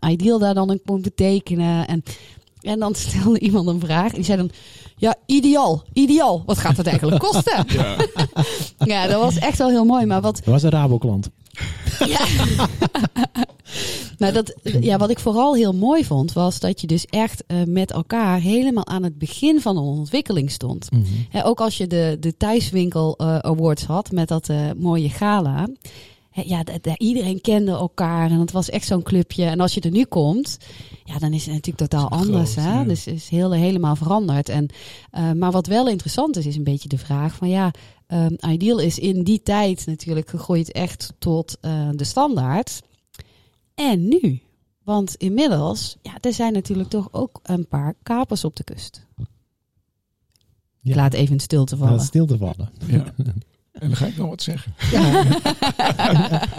[0.09, 1.87] Ideal daar dan in kon betekenen.
[1.87, 2.03] En,
[2.65, 4.49] en dan stelde iemand een vraag en die zei dan,
[4.97, 6.43] ja, ideaal, ideaal.
[6.45, 7.65] Wat gaat het eigenlijk kosten?
[7.67, 7.97] Ja,
[8.93, 10.05] ja, dat was echt wel heel mooi.
[10.05, 11.29] Maar wat, Dat was een Rabo-klant.
[11.99, 12.25] ja.
[14.17, 17.57] nou, dat, ja, wat ik vooral heel mooi vond, was dat je dus echt eh,
[17.65, 20.89] met elkaar helemaal aan het begin van een ontwikkeling stond.
[21.29, 25.67] Hè, ook als je de, de Thuiswinkel eh, Awards had met dat eh, mooie gala.
[26.43, 26.63] Ja,
[26.97, 29.45] iedereen kende elkaar en het was echt zo'n clubje.
[29.45, 30.57] En als je er nu komt,
[31.03, 32.51] ja, dan is het natuurlijk totaal het anders.
[32.51, 32.73] groot, hè?
[32.73, 32.83] ja.
[32.83, 34.49] Dus is heel, helemaal veranderd.
[34.49, 34.67] En,
[35.11, 37.71] eh, maar wat wel interessant is, is een beetje de vraag van ja,
[38.07, 42.81] ehm, Ideal is in die tijd natuurlijk gegroeid echt tot eh, de standaard.
[43.75, 44.39] En nu?
[44.83, 49.05] Want inmiddels, ja, er zijn natuurlijk toch ook een paar kapers op de kust.
[50.83, 51.95] Ik laat even in stilte vallen.
[51.95, 52.69] Laat stil te vallen.
[52.87, 53.13] ja.
[53.79, 54.73] En dan ga ik nog wat zeggen.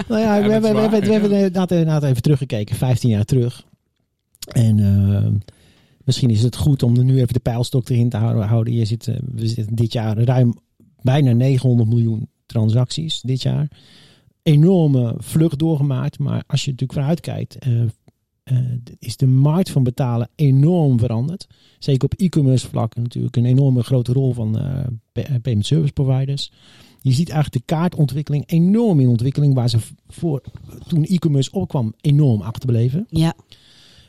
[0.09, 1.12] Nou ja, Ja, we, hebben, we, hebben, we ja.
[1.12, 3.64] hebben inderdaad, even teruggekeken, 15 jaar terug.
[4.52, 5.33] En eh,
[6.05, 8.72] misschien is het goed om er nu even de pijlstok erin te houden.
[8.74, 10.55] Je zit, we zitten dit jaar ruim
[11.02, 13.68] bijna 900 miljoen transacties dit jaar.
[14.42, 16.18] Enorme vlucht doorgemaakt.
[16.18, 17.83] Maar als je natuurlijk vooruit kijkt, eh,
[18.42, 18.57] eh,
[18.98, 21.46] is de markt van betalen enorm veranderd.
[21.79, 26.52] Zeker op e-commerce vlak natuurlijk een enorme grote rol van eh, pa- payment service providers.
[27.07, 30.42] Je ziet eigenlijk de kaartontwikkeling enorm in ontwikkeling, waar ze voor,
[30.87, 33.07] toen e-commerce opkwam enorm achterbleven.
[33.11, 33.35] Ja,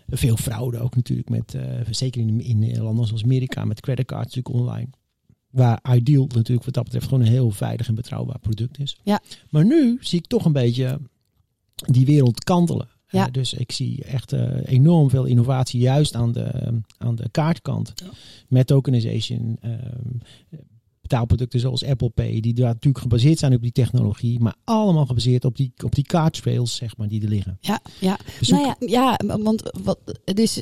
[0.10, 4.66] Veel fraude ook natuurlijk, met, eh, zeker in, in landen zoals Amerika, met creditcards natuurlijk
[4.66, 4.90] online.
[5.50, 9.00] Waar Ideal natuurlijk wat dat betreft gewoon een heel veilig en betrouwbaar product is.
[9.04, 9.22] Ja.
[9.50, 11.00] Maar nu zie ik toch een beetje
[11.76, 12.90] die wereld kantelen.
[13.10, 13.26] Ja.
[13.26, 17.94] Eh, dus ik zie echt eh, enorm veel innovatie juist aan de, aan de kaartkant.
[17.96, 18.10] Ja.
[18.48, 20.60] Met tokenization, ehm,
[21.08, 25.46] betaalproducten zoals Apple Pay, die daar natuurlijk gebaseerd zijn op die technologie, maar allemaal gebaseerd
[25.46, 27.58] op die, op die kaartrails, zeg maar, die er liggen.
[27.62, 28.18] ja, ja.
[28.40, 30.62] Dus nou ja, ja, want wat, dus,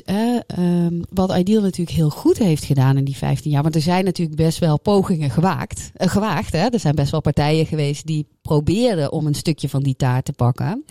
[1.12, 3.62] wat Ideal natuurlijk heel goed heeft gedaan in die 15 jaar.
[3.62, 5.90] Want er zijn natuurlijk best wel pogingen gewaagd.
[5.94, 6.66] eh, gewaagd hè?
[6.66, 10.32] Er zijn best wel partijen geweest die probeerden om een stukje van die taart te
[10.32, 10.84] pakken.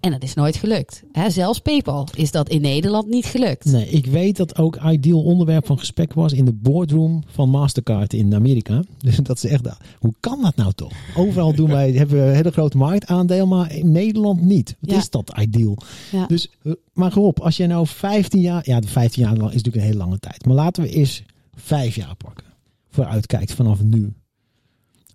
[0.00, 1.02] En dat is nooit gelukt.
[1.12, 1.30] Hè?
[1.30, 3.64] Zelfs PayPal is dat in Nederland niet gelukt.
[3.64, 8.12] Nee, ik weet dat ook Ideal onderwerp van gesprek was in de boardroom van Mastercard
[8.12, 8.82] in Amerika.
[8.98, 10.92] Dus dat is echt, hoe kan dat nou toch?
[11.16, 14.76] Overal doen wij, hebben we een hele grote marktaandeel, maar in Nederland niet.
[14.80, 14.96] Wat Ja.
[14.96, 15.78] is dat Ideal?
[16.12, 16.26] Ja.
[16.26, 19.76] Dus, eh, maar op, als jij nou 15 jaar, ja, de 15 jaar is natuurlijk
[19.76, 20.44] een hele lange tijd.
[20.46, 21.22] Maar laten we eens
[21.54, 22.46] vijf jaar pakken.
[22.90, 24.12] Vooruitkijkt vanaf nu.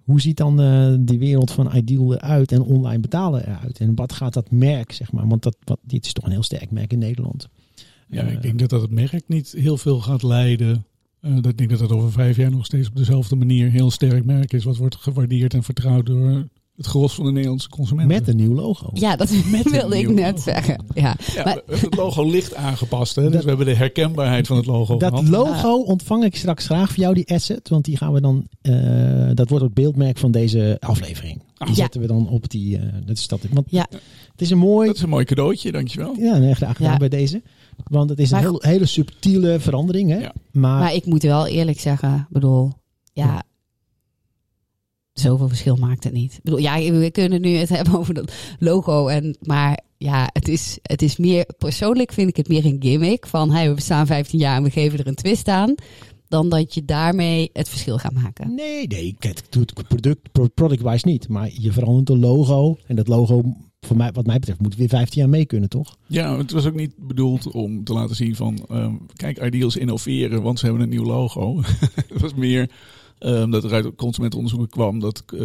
[0.04, 3.80] Hoe ziet dan eh, die wereld van Ideal eruit en online betalen eruit?
[3.80, 5.28] En wat gaat dat merk, zeg maar?
[5.28, 7.48] Want dat, wat, dit is toch een heel sterk merk in Nederland.
[8.10, 10.86] Ja, Eh, ik denk dat dat het merk niet heel veel gaat leiden.
[11.23, 13.91] Eh, dat ik denk dat het over vijf jaar nog steeds op dezelfde manier heel
[13.91, 14.63] sterk merk is.
[14.63, 18.17] Wat wordt gewaardeerd en vertrouwd door het gros van de Nederlandse consumenten.
[18.17, 18.89] Met een nieuw logo.
[18.93, 20.41] Ja, dat Met wilde ik net logo.
[20.51, 20.86] zeggen.
[20.93, 21.15] Ja.
[21.36, 23.15] Ja, Maar- het logo licht aangepast.
[23.15, 23.29] Hè?
[23.29, 25.27] Dus we hebben de herkenbaarheid van het logo Dat gehad.
[25.27, 27.69] logo ontvang ik straks graag voor jou, die asset.
[27.69, 28.47] Want die gaan we dan.
[28.62, 31.41] eh, dat wordt het beeldmerk van deze aflevering.
[31.57, 31.73] Die Ja.
[31.73, 32.77] zetten we dan op die.
[32.77, 33.39] eh, dat is dat.
[33.51, 33.86] Want Ja.
[34.31, 34.88] het is een mooi.
[34.88, 36.15] Dat is een mooi cadeautje, dankjewel.
[36.19, 36.97] Ja, nee, graag gedaan Ja.
[36.97, 37.41] bij deze.
[37.83, 40.09] Want het is een heel, hele subtiele verandering.
[40.09, 40.17] Hè?
[40.17, 40.33] Ja.
[40.51, 42.71] Maar, Maar ik moet wel eerlijk zeggen, bedoel,
[43.13, 43.43] ja,
[45.13, 46.33] zoveel verschil maakt het niet.
[46.33, 50.47] Ik bedoel, ja, we kunnen nu het hebben over dat logo en, maar ja, het
[50.47, 54.05] is, het is meer, persoonlijk vind ik het meer een gimmick van, hey, we bestaan
[54.05, 55.75] 15 jaar en we geven er een twist aan,
[56.27, 58.55] dan dat je daarmee het verschil gaat maken.
[58.55, 61.27] nee, nee, kijk, het doet product, pro- product-wise niet.
[61.27, 62.77] Maar je verandert een logo.
[62.88, 63.55] En dat logo,
[63.86, 65.98] voor mij, wat mij betreft, moet weer 15 jaar mee kunnen, toch?
[66.08, 68.65] Ja, het was ook niet bedoeld om te laten zien van...
[68.69, 71.62] ehm, kijk, Ideals innoveren, want ze hebben een nieuw logo.
[72.13, 72.69] het was meer
[73.19, 75.00] ehm, dat er uit consumentenonderzoeken kwam...
[75.00, 75.39] dat eh,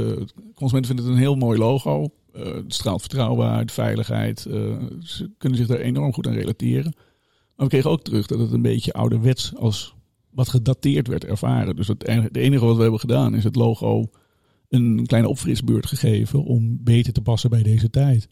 [0.54, 2.08] consumenten vinden het een heel mooi logo.
[2.32, 4.46] Eh, het straalt vertrouwen uit, veiligheid.
[4.46, 6.94] eh, ze kunnen zich daar enorm goed aan relateren.
[7.56, 9.94] Maar we kregen ook terug dat het een beetje ouderwets als
[10.30, 11.76] wat gedateerd werd ervaren.
[11.76, 14.10] Dus het enige wat we hebben gedaan is het logo
[14.68, 16.44] een kleine opfrisbeurt gegeven...
[16.44, 18.28] om beter te passen bij deze tijd.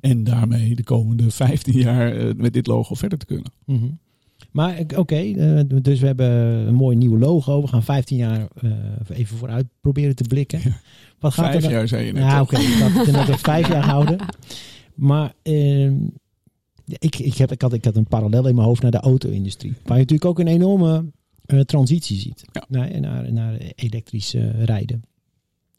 [0.00, 3.52] En daarmee de komende 15 jaar eh, met dit logo verder te kunnen.
[3.64, 3.88] Mhm.
[4.52, 6.30] Maar oké, eh, dus we hebben
[6.66, 7.60] een mooi nieuw logo.
[7.62, 8.70] We gaan 15 jaar eh,
[9.08, 10.60] even vooruit proberen te blikken.
[11.18, 12.22] Wat gaat Vijf jaar zei je net.
[12.22, 12.58] Ja, oké.
[12.58, 14.18] Ik had het vijf jaar houden.
[14.94, 15.96] Maar ehm,
[16.84, 19.72] ik, ik, heb, ik, had, ik had een parallel in mijn hoofd naar de auto-industrie.
[19.72, 21.04] Waar je natuurlijk ook een enorme
[21.64, 22.64] transitie ziet Ja.
[22.68, 25.02] naar, naar, naar elektrisch rijden.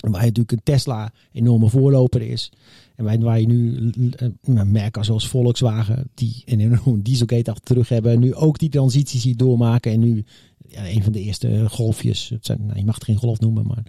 [0.10, 2.52] Waar natuurlijk een Tesla enorme voorloper is.
[2.96, 7.90] En waar, je nu eh, nou, merken zoals Volkswagen, die een enorme dieselgate achter terug
[7.90, 9.92] hebben, nu ook die transitie ziet doormaken.
[9.92, 10.24] En nu
[10.68, 13.68] ja, een van de eerste golfjes, het zijn, nou, je mag het geen golf noemen,
[13.68, 13.84] maar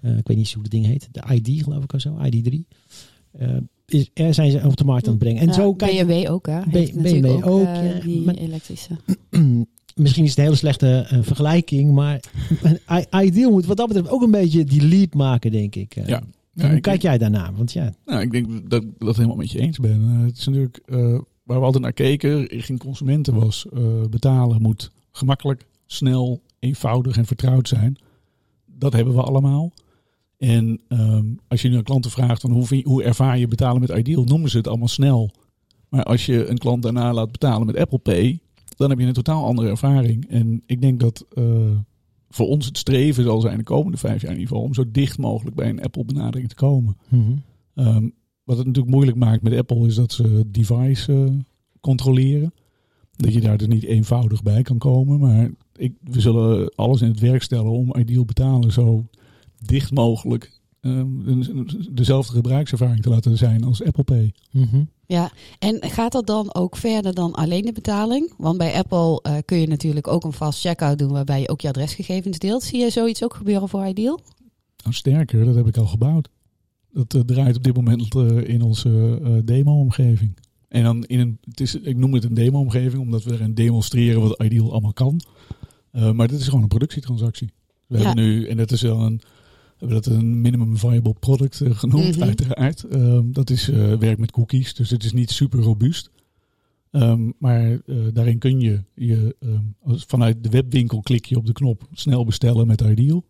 [0.00, 1.08] eh, ik weet niet hoe het ding heet.
[1.12, 2.58] De ID geloof ik of zo, ID3.
[3.32, 5.40] Eh, is, er zijn ze op de markt aan het brengen.
[5.40, 6.60] En Ja, zo BMW ook, hè?
[6.70, 8.00] BMW ook, ja.
[8.04, 8.96] die Maar- elektrische.
[9.96, 12.20] misschien is het een hele slechte eh, vergelijking, maar
[13.24, 15.96] Ideal moet wat dat betreft ook een beetje die leap maken, denk ik.
[15.96, 16.22] Eh, Ja.
[16.54, 17.52] Ja, hoe ik, kijk jij daarna?
[17.52, 20.02] Want ja, nou, ik denk dat ik dat helemaal met je eens ben.
[20.02, 20.80] Eh, het is natuurlijk
[21.42, 23.66] waar we altijd naar keken richting consumenten was
[24.10, 27.98] betalen moet gemakkelijk, snel, eenvoudig en vertrouwd zijn.
[28.66, 29.72] Dat hebben we allemaal.
[30.38, 33.90] En ehm, als je nu aan klanten vraagt van hoe, hoe ervaar je betalen met
[33.90, 35.30] Ideal, noemen ze het allemaal snel.
[35.88, 38.38] Maar als je een klant daarna laat betalen met Apple Pay,
[38.82, 40.28] dan heb je een totaal andere ervaring.
[40.28, 41.44] En ik denk dat eh,
[42.28, 44.84] voor ons het streven zal zijn de komende vijf jaar in ieder geval om zo
[44.90, 46.96] dicht mogelijk bij een Apple benadering te komen.
[47.08, 47.32] Mhm.
[47.74, 48.08] Ehm,
[48.44, 51.30] wat het natuurlijk moeilijk maakt met Apple is dat ze het device eh,
[51.80, 52.54] controleren.
[53.16, 55.20] Dat je daar dus niet eenvoudig bij kan komen.
[55.20, 59.06] Maar ik, we zullen alles in het werk stellen om ideal betalen zo
[59.64, 64.32] dicht mogelijk ehm, een- dezelfde gebruikservaring te laten zijn als Apple Pay.
[64.50, 64.84] Mhm.
[65.06, 68.32] Ja, en gaat dat dan ook verder dan alleen de betaling?
[68.38, 71.60] Want bij Apple eh, kun je natuurlijk ook een vast checkout doen waarbij je ook
[71.60, 72.62] je adresgegevens deelt.
[72.62, 74.20] Zie je zoiets ook gebeuren voor Ideal?
[74.82, 76.28] Nou, sterker, dat heb ik al gebouwd.
[76.92, 80.36] Dat eh, draait op dit moment eh, in onze eh, demo-omgeving.
[80.68, 84.20] En dan in een, het is, ik noem het een demo-omgeving omdat we erin demonstreren
[84.20, 85.20] wat Ideal allemaal kan.
[85.90, 87.50] Eh, maar dit is gewoon een productietransactie.
[87.86, 88.04] We Ja.
[88.04, 89.20] hebben nu, en dat is wel een,
[89.82, 92.22] hebben dat een minimum viable product eh, genoemd, Mhm.
[92.22, 92.82] uiteraard.
[92.84, 96.10] Ehm, dat is eh, werk met cookies, dus het is niet super robuust.
[96.90, 101.46] Ehm, maar eh, daarin kun je, je ehm, als vanuit de webwinkel klik je op
[101.46, 103.24] de knop snel bestellen met Ideal.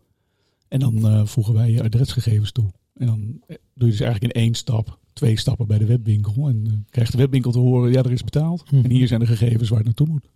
[0.67, 2.71] En dan voegen wij je adresgegevens toe.
[2.93, 6.47] En dan doe je dus eigenlijk in één stap twee stappen bij de webwinkel.
[6.47, 8.71] En krijgt de webwinkel te horen, ja, er is betaald.
[8.71, 8.83] Mhm.
[8.83, 10.29] En hier zijn de gegevens waar het naartoe moet.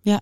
[0.00, 0.20] Ja.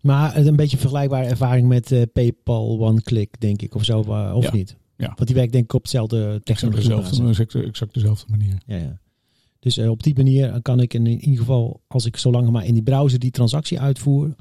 [0.00, 4.32] Maar een beetje vergelijkbare ervaring met eh, PayPal One Click, denk ik, of zo, eh,
[4.34, 4.52] of Ja.
[4.52, 4.76] niet?
[4.96, 5.06] Ja.
[5.06, 6.88] Want die werkt denk ik op hetzelfde Exact technologie.
[6.88, 8.58] dezelfde, exact, exact dezelfde manier.
[8.66, 8.98] Ja, ja.
[9.58, 12.66] Dus eh, op die manier kan ik in, in ieder geval, als ik zolang maar
[12.66, 14.34] in die browser die transactie uitvoer,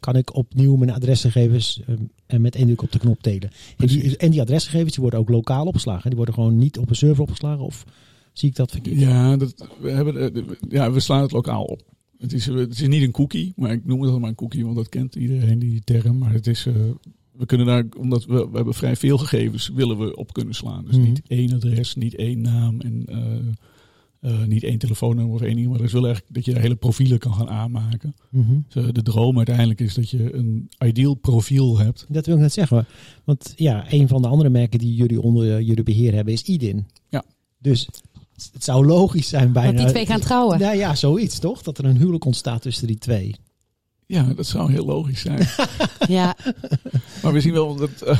[0.00, 1.80] kan ik opnieuw mijn adresgegevens
[2.26, 3.50] en met één druk op de knop delen.
[3.76, 6.06] En die, en die adresgegevens die worden ook lokaal opgeslagen.
[6.08, 7.84] Die worden gewoon niet op een server opgeslagen of
[8.32, 8.98] zie ik dat verkeerd?
[9.00, 11.82] Ja, dat, we, hebben, ja, we slaan het lokaal op.
[12.22, 14.76] Het is, het is niet een cookie, maar ik noem het allemaal een cookie, want
[14.76, 16.18] dat kent iedereen, die term.
[16.18, 16.74] Maar het is, eh,
[17.32, 20.84] we kunnen daar, omdat we, we hebben vrij veel gegevens, willen we op kunnen slaan.
[20.84, 21.04] Dus Mhm.
[21.06, 23.38] niet één adres, niet één naam en eh,
[24.20, 25.70] eh, niet één telefoonnummer of één e-mail.
[25.78, 28.14] Dus we willen eigenlijk dat je daar hele profielen kan gaan aanmaken.
[28.30, 28.52] Mhm.
[28.68, 32.06] Dus, de droom uiteindelijk is dat je een ideal profiel hebt.
[32.08, 32.86] Dat wil ik net zeggen.
[33.24, 36.86] Want ja, een van de andere merken die jullie onder jullie beheer hebben is IDIN.
[37.08, 37.24] Ja.
[37.58, 37.88] Dus
[38.52, 39.70] het zou logisch zijn bijna.
[39.72, 40.58] Dat die twee gaan trouwen.
[40.58, 41.62] Nou ja, zoiets toch?
[41.62, 43.34] Dat er een huwelijk ontstaat tussen die twee.
[44.06, 45.46] Ja, dat zou heel logisch zijn.
[46.08, 46.36] Ja,
[47.22, 48.00] Maar we zien wel dat.
[48.02, 48.18] eh,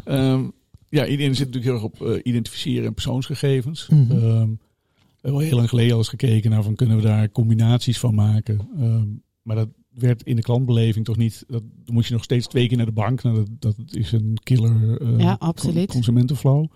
[0.05, 0.45] ehm,
[0.89, 3.87] ja, iedereen zit natuurlijk heel erg op eh, identificeren en persoonsgegevens.
[3.87, 7.99] We hebben al heel lang geleden al eens gekeken naar van kunnen we daar combinaties
[7.99, 8.69] van maken.
[8.79, 9.07] Ehm,
[9.43, 11.45] maar dat werd in de klantbeleving toch niet.
[11.49, 13.23] Dat dan moet je nog steeds twee keer naar de bank.
[13.23, 15.01] Nou, dat, dat is een killer.
[15.01, 15.77] eh, Ja, absoluut.
[15.87, 16.67] con- Consumentenflow.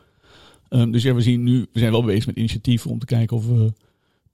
[0.69, 3.37] Ehm, dus ja, we zien nu, we zijn wel bezig met initiatieven om te kijken
[3.37, 3.73] of we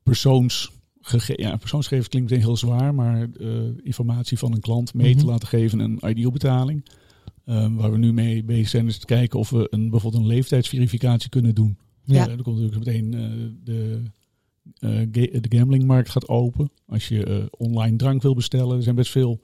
[0.03, 3.49] persoonsgegevens, ja, persoonsgegevens klinkt meteen heel zwaar, maar eh,
[3.83, 5.27] informatie van een klant mee te Mhm.
[5.29, 6.85] laten geven een ideal betaling.
[7.45, 10.29] Ehm, waar we nu mee bezig zijn is te kijken of we een, bijvoorbeeld een
[10.29, 11.77] leeftijdsverificatie kunnen doen.
[12.05, 12.29] Ja.
[12.29, 13.31] Er komt natuurlijk meteen eh,
[13.65, 14.03] de,
[14.79, 16.71] eh, ga- de gamblingmarkt gaat open.
[16.87, 19.41] Als je online drank wil bestellen, er zijn best veel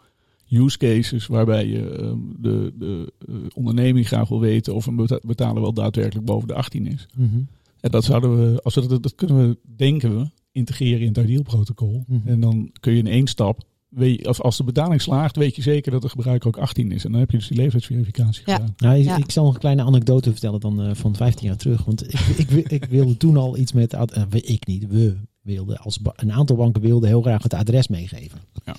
[0.51, 5.21] use cases waarbij je ehm, de, de eh, onderneming graag wil weten of een beta-
[5.27, 7.07] betaler wel daadwerkelijk boven de 18 is.
[7.17, 7.39] Mhm.
[7.81, 11.17] En dat zouden we, als we dat, dat kunnen we, denken we, integreren in het
[11.17, 12.05] ideal protocol.
[12.07, 12.29] Mhm.
[12.29, 15.63] En dan kun je in één stap, weet je, als, de betaling slaagt, weet je
[15.63, 17.05] zeker dat de gebruiker ook 18 is.
[17.05, 18.55] En dan heb je dus die leeftijdsverificatie Ja.
[18.55, 18.75] gedaan.
[18.77, 19.17] Nou, ik, Ja.
[19.17, 21.85] ik zal nog een kleine anekdote vertellen dan eh, van 15 jaar terug.
[21.85, 23.93] Want ik, ik, ik wilde toen al iets met...
[23.93, 25.79] eh, ik niet, we wilden.
[25.79, 28.39] Als een aantal banken wilden heel graag het adres meegeven.
[28.65, 28.77] Ja.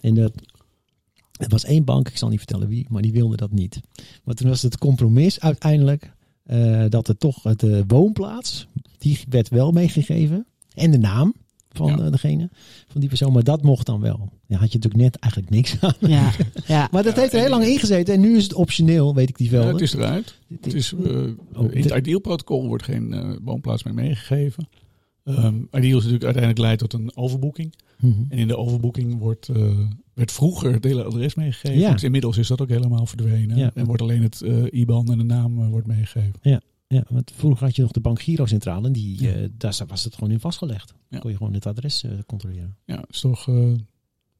[0.00, 0.32] En dat,
[1.38, 3.80] er was één bank, ik zal niet vertellen wie, maar die wilde dat niet.
[4.24, 6.12] Maar toen was het compromis uiteindelijk
[6.44, 8.66] eh, dat er toch het eh, woonplaats,
[8.98, 10.46] die werd wel meegegeven.
[10.74, 11.34] En de naam
[11.72, 11.98] van Ja.
[12.04, 12.50] eh, degene,
[12.88, 13.32] van die persoon.
[13.32, 14.28] Maar dat mocht dan wel.
[14.46, 15.94] Ja, had je natuurlijk net eigenlijk niks aan.
[15.98, 16.32] ja,
[16.66, 16.88] ja.
[16.92, 18.14] Maar dat Ja, heeft er heel lang ingezeten.
[18.14, 19.66] En nu is het optioneel, weet ik die wel.
[19.66, 20.38] het is eruit.
[20.62, 21.02] Het is, Oh,
[21.72, 24.68] in het de- wordt geen woonplaats meer meegegeven.
[25.36, 27.74] Ehm ideal is natuurlijk uiteindelijk leidt tot een overboeking.
[28.00, 28.12] Mhm.
[28.28, 29.78] En in de overboeking wordt, eh,
[30.14, 31.78] werd vroeger het hele adres meegegeven.
[31.78, 31.92] Ja.
[31.92, 33.56] Dus inmiddels is dat ook helemaal verdwenen.
[33.56, 33.70] Ja.
[33.74, 36.32] En wordt alleen het eh, IBAN en de naam eh, wordt meegegeven.
[36.90, 38.86] Ja, want vroeger had je nog de Bank Girocentrale.
[38.86, 39.32] En die, Ja.
[39.32, 40.94] eh, daar was het gewoon in vastgelegd.
[41.08, 41.18] Ja.
[41.18, 42.76] Kon je gewoon het adres eh, controleren.
[42.84, 43.48] Ja, is toch...
[43.48, 43.72] eh,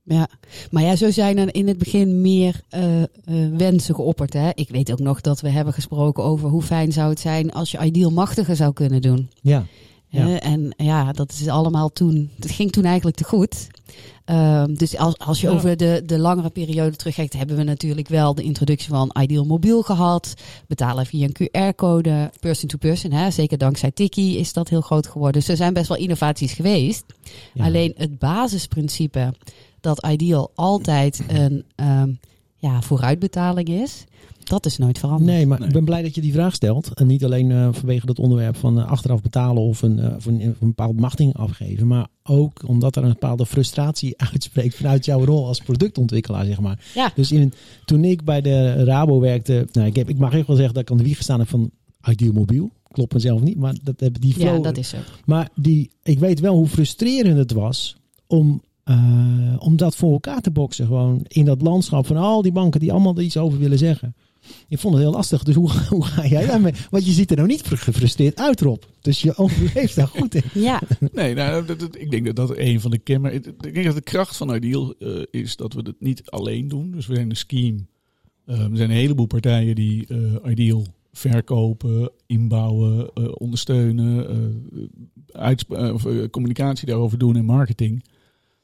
[0.05, 0.29] Ja,
[0.71, 3.09] maar ja, zo zijn er in het begin meer eh, eh,
[3.57, 4.33] wensen geopperd.
[4.33, 4.51] Hè?
[4.55, 7.71] Ik weet ook nog dat we hebben gesproken over hoe fijn zou het zijn als
[7.71, 9.29] je ideal machtiger zou kunnen doen.
[9.43, 9.67] Ja.
[10.09, 10.41] Ja.
[10.41, 12.31] En ja, dat is allemaal toen.
[12.41, 13.67] Het ging toen eigenlijk te goed.
[14.25, 15.53] Ehm, dus als, als je Ja.
[15.53, 19.83] over de, de langere periode terugkijkt, hebben we natuurlijk wel de introductie van Ideal Mobiel
[19.83, 20.35] gehad.
[20.67, 21.37] Betalen via een
[21.73, 23.13] QR-code, person to person.
[23.13, 23.31] Hè?
[23.31, 25.41] Zeker dankzij Tiki is dat heel groot geworden.
[25.41, 27.05] Dus er zijn best wel innovaties geweest.
[27.55, 27.65] Ja.
[27.65, 29.35] Alleen het basisprincipe
[29.81, 32.11] dat Ideal altijd een ehm,
[32.57, 34.05] ja, vooruitbetaling is,
[34.49, 35.31] dat is nooit veranderd.
[35.31, 35.69] Nee, maar Nee.
[35.69, 36.95] ik ben blij dat je die vraag stelt.
[36.95, 40.27] En niet alleen eh, vanwege dat onderwerp van eh, achteraf betalen of een, eh, of
[40.27, 41.87] een, een bepaalde machting afgeven.
[41.87, 46.85] Maar ook omdat er een bepaalde frustratie uitspreekt vanuit jouw rol als productontwikkelaar, zeg maar.
[46.95, 47.13] Ja.
[47.15, 47.53] Dus in,
[47.85, 50.83] toen ik bij de Rabo werkte, nou, ik, heb, ik mag echt wel zeggen dat
[50.83, 51.71] ik aan de wieg gestaan heb van
[52.09, 52.71] Ideal Mobiel.
[52.93, 54.57] Klopt mezelf niet, maar dat hebben die flow.
[54.57, 54.97] Ja, dat is zo.
[55.25, 60.41] Maar die, ik weet wel hoe frustrerend het was om, eh, om dat voor elkaar
[60.41, 60.87] te boksen.
[60.87, 64.15] Gewoon in dat landschap van al die banken die allemaal er iets over willen zeggen.
[64.69, 65.43] Ik vond het heel lastig.
[65.43, 66.73] Dus hoe, hoe ga jij daarmee?
[66.91, 68.83] Want je ziet er nou niet gefrustreerd uit, Rob.
[69.01, 70.43] Dus je overleeft daar goed in.
[70.55, 70.83] Ja,
[71.13, 73.55] Nee, nou, dat, dat- ik denk dat dat een van de kenmerken...
[73.61, 76.91] Ik denk dat de kracht van Ideal eh, is dat we het niet alleen doen.
[76.91, 77.87] Dus we zijn een scheme.
[78.45, 84.27] Eh, er zijn een heleboel partijen die eh, Ideal verkopen, inbouwen, eh, ondersteunen,
[86.31, 88.05] communicatie daarover doen en marketing.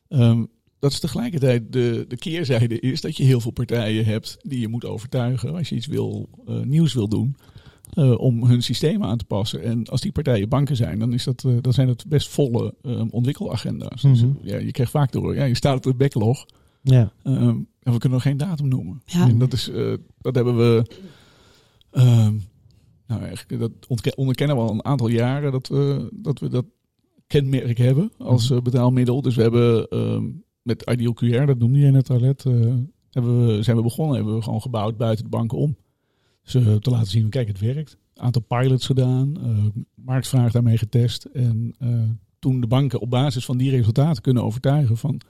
[0.09, 0.45] Ehm,
[0.85, 4.69] dat is tegelijkertijd de, de keerzijde is dat je heel veel partijen hebt die je
[4.69, 7.37] moet overtuigen als je iets wil, uh, nieuws wil doen.
[7.95, 9.63] Uh, om hun systemen aan te passen.
[9.63, 12.75] En als die partijen banken zijn, dan, is dat, uh, dan zijn dat best volle
[12.83, 14.03] um, ontwikkelagenda's.
[14.03, 14.39] Mm -hmm.
[14.43, 16.47] dus, ja, je krijgt vaak door, ja, je staat op de backlog.
[16.83, 17.13] Ja.
[17.25, 19.03] Um, en we kunnen nog geen datum noemen.
[19.07, 19.29] Ja.
[19.29, 19.71] En dat, is,
[20.21, 20.85] dat hebben we.
[21.93, 22.43] Um,
[23.07, 26.65] nou, eigenlijk, dat onderkennen we al een aantal jaren dat we dat, we dat
[27.27, 29.23] kenmerk hebben als uh, betaalmiddel.
[29.23, 29.89] Dus we hebben
[30.65, 32.75] met Ideal QR, dat noemde jij net al net, uh,
[33.11, 35.77] hebben we, zijn we begonnen, hebben we gewoon gebouwd buiten de banken om.
[36.43, 37.97] Dus uh, te laten zien, kijk, het werkt.
[38.15, 39.37] Aantal pilots gedaan,
[39.95, 41.25] marktvraag daarmee getest.
[41.25, 41.75] En
[42.39, 45.21] toen de banken op basis van die resultaten kunnen overtuigen van,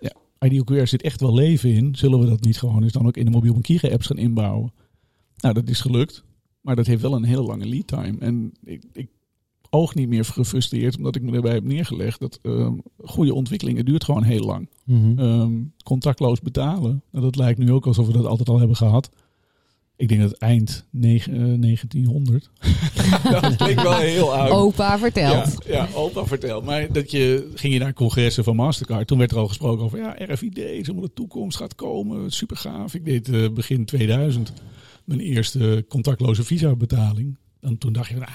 [0.00, 3.06] ja, Ideal QR zit echt wel leven in, zullen we dat niet gewoon eens dan
[3.06, 4.72] ook in de mobiel bankieren apps gaan inbouwen?
[5.36, 6.24] Nou, dat is gelukt.
[6.60, 8.18] Maar dat heeft wel een hele lange lead time.
[8.18, 9.08] En ik, ik
[9.70, 14.04] oog niet meer gefrustreerd, omdat ik me erbij heb neergelegd dat um, goede ontwikkelingen duurt
[14.04, 14.68] gewoon heel lang.
[14.84, 15.18] Mm -hmm.
[15.18, 19.10] um, contactloos betalen, nou, dat lijkt nu ook alsof we dat altijd al hebben gehad.
[19.96, 22.50] Ik denk dat eind negen, uh, 1900.
[23.30, 24.50] dat klinkt wel heel oud.
[24.50, 25.64] Opa vertelt.
[25.66, 26.64] Ja, ja, opa vertelt.
[26.64, 29.06] Maar dat je ging je naar congressen van Mastercard.
[29.06, 32.30] Toen werd er al gesproken over ja, RFID, helemaal de toekomst gaat komen.
[32.32, 32.94] Super gaaf.
[32.94, 34.52] Ik deed uh, begin 2000
[35.04, 37.38] mijn eerste contactloze visa betaling.
[37.60, 38.30] En toen dacht je, nou,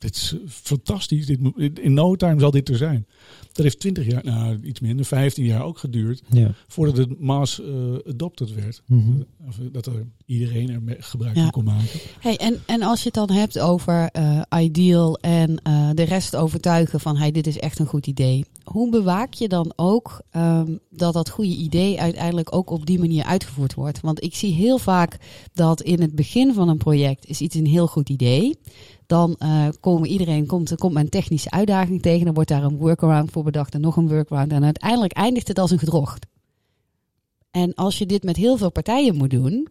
[0.00, 1.26] dit is fantastisch.
[1.26, 1.38] Dit,
[1.78, 3.06] in no time zal dit er zijn.
[3.52, 6.22] Dat heeft 20 jaar, nou iets minder, 15 jaar ook geduurd.
[6.30, 6.54] Ja.
[6.66, 7.66] Voordat het mass uh,
[8.08, 8.82] adopted werd.
[8.86, 9.24] Mm -hmm.
[9.48, 11.50] of, dat er iedereen er gebruik van ja.
[11.50, 12.00] kon maken.
[12.20, 16.36] Hey, en, en als je het dan hebt over uh, Ideal en uh, de rest
[16.36, 18.44] overtuigen van hey, dit is echt een goed idee.
[18.72, 23.24] Hoe bewaak je dan ook um, dat dat goede idee uiteindelijk ook op die manier
[23.24, 24.00] uitgevoerd wordt?
[24.00, 25.16] Want ik zie heel vaak
[25.52, 28.58] dat in het begin van een project is iets een heel goed idee.
[29.06, 32.24] Dan uh, komen iedereen komt, komt een technische uitdaging tegen.
[32.24, 34.52] Dan wordt daar een workaround voor bedacht en nog een workaround.
[34.52, 36.26] En uiteindelijk eindigt het als een gedrocht.
[37.50, 39.68] En als je dit met heel veel partijen moet doen,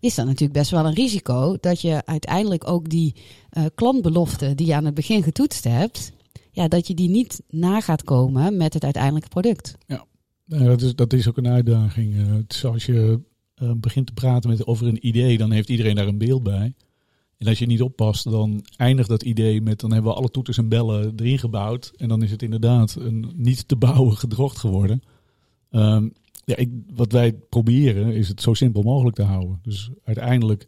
[0.00, 3.14] is dat natuurlijk best wel een risico dat je uiteindelijk ook die
[3.52, 6.12] uh, klantbelofte die je aan het begin getoetst hebt,
[6.52, 9.76] ja, dat je die niet na gaat komen met het uiteindelijke product.
[9.86, 10.04] Ja,
[10.44, 12.14] nou, dat, is, dat is ook een uitdaging.
[12.48, 13.20] Is als je
[13.62, 16.74] uh, begint te praten met, over een idee, dan heeft iedereen daar een beeld bij.
[17.38, 20.58] En als je niet oppast, dan eindigt dat idee met dan hebben we alle toeters
[20.58, 21.92] en bellen erin gebouwd.
[21.96, 25.02] En dan is het inderdaad een niet te bouwen gedrocht geworden.
[25.70, 26.12] Um,
[26.44, 29.58] ja, ik, wat wij proberen is het zo simpel mogelijk te houden.
[29.62, 30.66] Dus uiteindelijk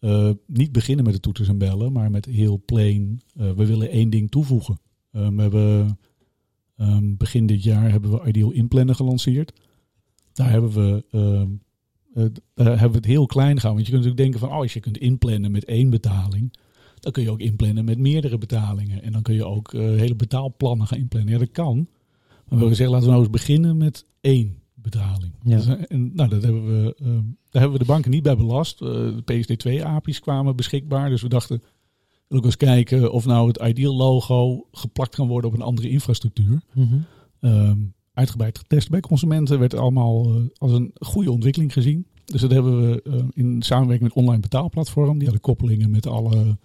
[0.00, 3.20] uh, niet beginnen met de toeters en bellen, maar met heel plain.
[3.34, 4.80] We willen één ding toevoegen.
[5.12, 5.98] Um, we hebben
[6.76, 9.52] um, begin dit jaar hebben we Ideal Inplannen gelanceerd.
[10.32, 13.74] Daar hebben we uh, daar hebben we het heel klein gehouden.
[13.74, 16.54] Want je kunt natuurlijk denken van, oh, als je kunt inplannen met één betaling,
[17.00, 19.02] dan kun je ook inplannen met meerdere betalingen.
[19.02, 21.32] En dan kun je ook uh, hele betaalplannen gaan inplannen.
[21.32, 21.76] Ja, dat kan.
[21.76, 21.88] Maar
[22.44, 25.32] we hebben gezegd, laten we nou eens beginnen met één betaling.
[25.42, 25.56] Ja.
[25.56, 26.94] Dus, en, nou, dat hebben we,
[27.50, 28.78] daar hebben we de banken niet bij belast.
[28.78, 31.08] de PSD2-API's kwamen beschikbaar.
[31.08, 31.62] Dus we dachten,
[32.36, 36.62] ook eens kijken of nou het Ideal logo geplakt kan worden op een andere infrastructuur.
[36.74, 37.04] Mm -hmm.
[37.50, 39.58] um, uitgebreid getest bij consumenten.
[39.58, 42.06] Werd allemaal uh, als een goede ontwikkeling gezien.
[42.24, 45.12] Dus dat hebben we uh, in samenwerking met online betaalplatform.
[45.12, 46.58] Die hadden koppelingen met alle,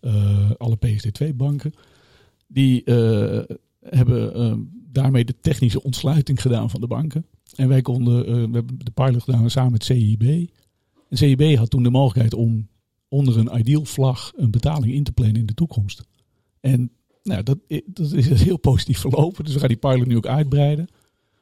[0.00, 1.72] uh, alle PSD2-banken.
[2.46, 2.82] Die
[3.80, 7.26] hebben daarmee de technische ontsluiting gedaan van de banken.
[7.54, 10.22] En wij konden, we hebben de pilot gedaan samen met CIB.
[11.08, 12.68] En CIB had toen de mogelijkheid om
[13.10, 16.02] onder een ideal vlag een betaling in te plannen in de toekomst.
[16.60, 16.90] En
[17.22, 19.44] nou, dat, dat is heel positief verlopen.
[19.44, 20.88] Dus we gaan die pilot nu ook uitbreiden.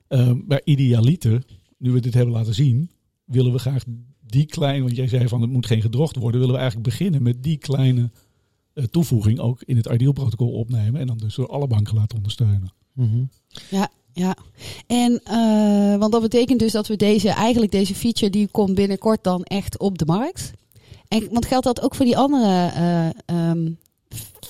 [0.09, 1.45] Um, maar idealiter,
[1.77, 2.91] nu we dit hebben laten zien,
[3.25, 3.85] willen we graag
[4.21, 7.23] die kleine, want jij zei van het moet geen gedrocht worden, willen we eigenlijk beginnen
[7.23, 8.11] met die kleine
[8.75, 12.17] uh, toevoeging ook in het ideal protocol opnemen en dan dus door alle banken laten
[12.17, 12.73] ondersteunen.
[12.93, 13.29] Mm -hmm.
[13.71, 14.37] Ja, ja.
[14.87, 19.25] En uh, want dat betekent dus dat we deze, eigenlijk deze feature die komt binnenkort
[19.25, 20.53] dan echt op de markt.
[21.09, 22.73] En, want geldt dat ook voor die andere
[23.31, 23.79] uh, um,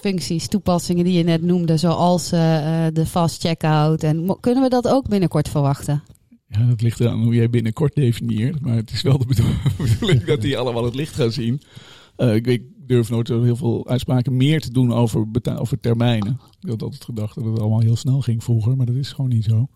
[0.00, 4.02] functies, toepassingen die je net noemde, zoals uh, de fast checkout.
[4.02, 6.02] En kunnen we dat ook binnenkort verwachten?
[6.48, 8.60] Ja, dat ligt eraan hoe jij binnenkort definieert.
[8.60, 9.26] Maar het is wel de
[9.76, 11.62] bedoeling dat die allemaal het licht gaan zien.
[12.16, 15.26] Ik, ik, durf nooit heel veel uitspraken meer te doen over,
[15.58, 16.40] over termijnen.
[16.60, 19.30] Ik had altijd gedacht dat het allemaal heel snel ging vroeger, maar dat is gewoon
[19.30, 19.68] niet zo.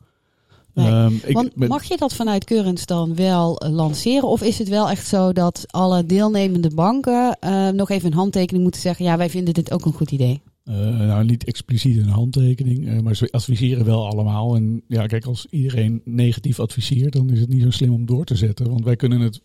[0.75, 0.91] Nee.
[0.91, 4.29] Um, ik, Want mag je dat vanuit Currents dan wel lanceren?
[4.29, 8.63] Of is het wel echt zo dat alle deelnemende banken uh, nog even een handtekening
[8.63, 10.41] moeten zeggen: ja, wij vinden dit ook een goed idee?
[10.65, 14.55] Uh, nou, niet expliciet een handtekening, uh, maar ze adviseren wel allemaal.
[14.55, 18.25] En ja, kijk, als iedereen negatief adviseert, dan is het niet zo slim om door
[18.25, 18.71] te zetten.
[18.71, 19.43] Want wij kunnen het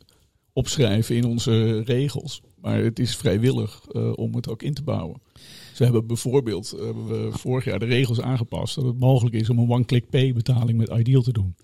[0.54, 2.42] opschrijven in onze regels.
[2.62, 5.22] Maar het is vrijwillig om het ook in te bouwen.
[5.78, 9.60] Ze hebben bijvoorbeeld hebben we vorig jaar de regels aangepast dat het mogelijk is om
[9.60, 11.56] een one-click pay betaling met Ideal te doen.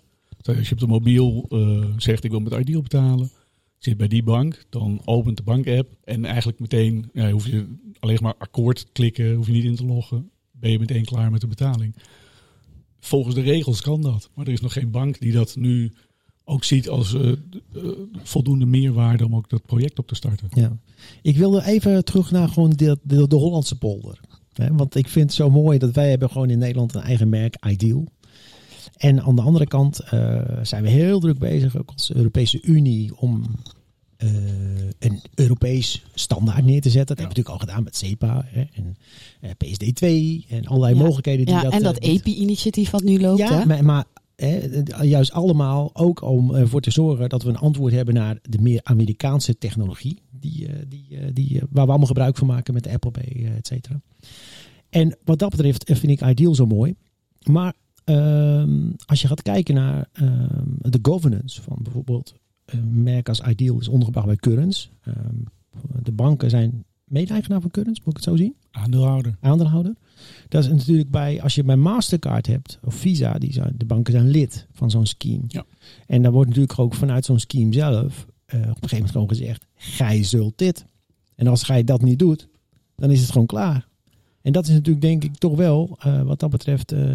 [0.41, 3.31] Als je op de mobiel eh, zegt ik wil met Ideal betalen,
[3.77, 7.65] zit bij die bank, dan opent de bank-app en eigenlijk meteen ja, hoef je
[7.99, 11.41] alleen maar akkoord klikken, hoef je niet in te loggen, ben je meteen klaar met
[11.41, 11.95] de betaling.
[12.99, 15.91] Volgens de regels kan dat, maar er is nog geen bank die dat nu
[16.45, 17.33] ook ziet als uh,
[18.23, 20.47] voldoende meerwaarde om ook dat project op te starten.
[20.53, 20.77] Ja.
[21.21, 24.19] Ik wilde even terug naar gewoon de, de, de Hollandse polder.
[24.53, 24.75] Hè?
[24.75, 27.65] Want ik vind het zo mooi dat wij hebben gewoon in Nederland een eigen merk,
[27.67, 28.07] Ideal.
[28.97, 33.17] En aan de andere kant uh, zijn we heel druk bezig, ook als Europese Unie,
[33.17, 33.43] om
[34.17, 34.29] uh,
[34.99, 37.15] een Europees standaard neer te zetten.
[37.15, 37.31] Dat ja.
[37.31, 38.97] hebben we natuurlijk al gedaan met CEPA hè, en
[39.41, 41.01] uh, PSD2 en allerlei ja.
[41.03, 41.45] mogelijkheden.
[41.45, 43.39] Die ja, dat, en dat EPI-initiatief wat nu loopt.
[43.39, 43.65] Ja, hè?
[43.65, 44.05] maar, maar
[44.35, 48.61] hè, juist allemaal ook om ervoor te zorgen dat we een antwoord hebben naar de
[48.61, 50.21] meer Amerikaanse technologie.
[50.31, 54.01] Die, die, die, waar we allemaal gebruik van maken met de Apple Pay, et cetera.
[54.89, 56.95] En wat dat betreft vind ik Ideal zo mooi.
[57.43, 57.73] Maar
[58.05, 62.33] um, als je gaat kijken naar um, de governance van bijvoorbeeld
[62.65, 64.89] een merk als Ideal is ondergebracht bij Currents.
[65.07, 65.43] Um,
[66.03, 68.55] de banken zijn mede-eigenaar van Currents, moet ik het zo zien?
[68.71, 69.37] Aandeelhouder.
[69.39, 69.95] Aandeelhouder.
[70.47, 74.13] Dat is natuurlijk bij, als je bij Mastercard hebt of Visa, die zijn, de banken
[74.13, 75.43] zijn lid van zo'n scheme.
[75.47, 75.65] Ja.
[76.07, 79.27] En dan wordt natuurlijk ook vanuit zo'n scheme zelf uh, op een gegeven moment gewoon
[79.27, 80.85] gezegd, gij zult dit.
[81.35, 82.47] En als gij dat niet doet,
[82.95, 83.87] dan is het gewoon klaar.
[84.41, 87.13] En dat is natuurlijk denk ik toch wel, uh, wat dat betreft, uh,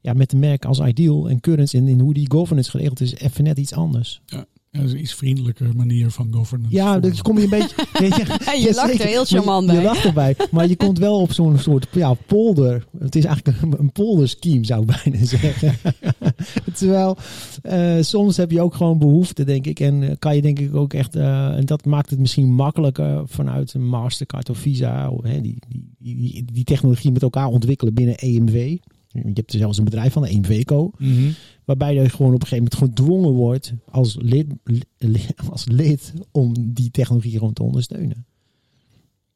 [0.00, 3.14] ja, met de merken als Ideal en Currents en in hoe die governance geregeld is,
[3.14, 4.20] even net iets anders.
[4.26, 4.46] Ja.
[4.70, 6.76] Ja, dat is een iets vriendelijker manier van governance.
[6.76, 7.76] Ja, dus kom je een beetje.
[8.58, 9.74] Je, je lacht er heel charmant bij.
[9.74, 10.36] Je, je lacht erbij.
[10.50, 12.86] Maar je komt wel op zo'n soort ja, polder.
[12.98, 15.74] Het is eigenlijk een, een polderscheme, zou ik bijna zeggen.
[16.74, 17.16] Terwijl
[17.62, 19.80] uh, soms heb je ook gewoon behoefte, denk ik.
[19.80, 21.16] En uh, kan je denk ik ook echt.
[21.16, 25.10] Uh, en dat maakt het misschien makkelijker vanuit een Mastercard of Visa.
[25.10, 28.76] Of, hè, die, die, die, die technologie met elkaar ontwikkelen binnen EMW.
[29.24, 30.90] Je hebt er zelfs een bedrijf van, EMVCO.
[30.98, 31.34] Mm -hmm.
[31.64, 34.46] Waarbij je gewoon op een gegeven moment gedwongen wordt als lid,
[35.50, 38.26] als lid om die technologie gewoon te ondersteunen.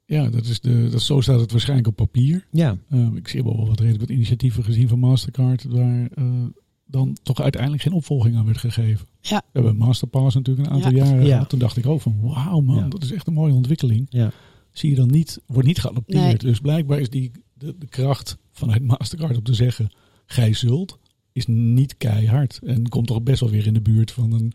[0.04, 2.46] Ja, dat is de, dat, zo staat het waarschijnlijk op papier.
[2.50, 2.76] Ja.
[2.88, 6.44] Uh, ik zie wel wat redelijk wat initiatieven gezien van Mastercard waar uh,
[6.86, 9.06] dan toch uiteindelijk geen opvolging aan werd gegeven.
[9.20, 9.42] Ja.
[9.52, 11.04] We hebben Masterpass natuurlijk een aantal ja.
[11.04, 11.32] jaren ja.
[11.32, 11.48] gehad.
[11.48, 12.88] Toen dacht ik ook van wauw man, ja.
[12.88, 14.06] dat is echt een mooie ontwikkeling.
[14.08, 14.32] Ja.
[14.72, 16.22] Zie je dan niet, wordt niet geadopteerd.
[16.22, 16.36] Nee.
[16.36, 17.30] Dus blijkbaar is die
[17.64, 19.90] de, de kracht vanuit Mastercard om te zeggen,
[20.26, 20.98] gij zult,
[21.32, 22.58] is niet keihard.
[22.64, 24.52] En komt toch best wel weer in de buurt van een,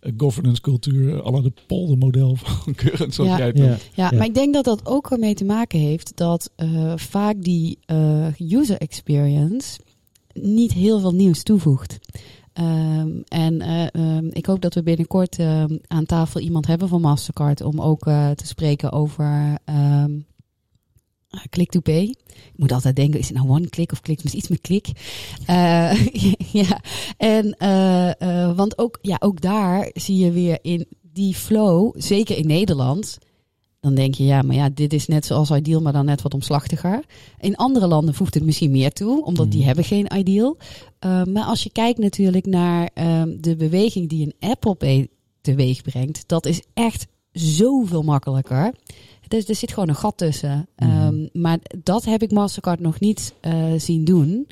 [0.00, 3.36] een governance cultuur, alle de poldermodel van Current, zoals Ja.
[3.36, 3.66] jij het Ja.
[3.66, 3.88] noemt.
[3.94, 4.16] Ja, Ja.
[4.16, 8.26] maar ik denk dat dat ook ermee te maken heeft dat eh, vaak die eh,
[8.38, 9.80] user experience
[10.32, 11.98] niet heel veel nieuws toevoegt.
[12.52, 17.00] Ehm, en eh, ehm, ik hoop dat we binnenkort ehm, aan tafel iemand hebben van
[17.00, 20.10] Mastercard om ook eh, te spreken over ehm,
[21.50, 22.02] click to pay.
[22.26, 24.22] Ik moet altijd denken, is het nou one click of click?
[24.22, 24.88] Misschien iets met klik.
[25.46, 26.06] Eh,
[26.62, 26.80] ja,
[27.16, 32.36] en eh, eh, want ook, ja, ook daar zie je weer in die flow, zeker
[32.36, 33.18] in Nederland.
[33.80, 36.34] Dan denk je, ja, maar ja, dit is net zoals Ideal, maar dan net wat
[36.34, 37.04] omslachtiger.
[37.40, 39.66] In andere landen voegt het misschien meer toe, omdat die Mhm.
[39.66, 40.56] hebben geen Ideal.
[41.06, 45.08] Uh, maar als je kijkt natuurlijk naar um, de beweging die een Apple Pay
[45.40, 48.74] teweeg brengt, dat is echt zoveel makkelijker.
[49.28, 50.68] Dus er zit gewoon een gat tussen.
[50.76, 51.06] Mhm.
[51.06, 54.46] Um, maar dat heb ik Mastercard nog niet uh, zien doen.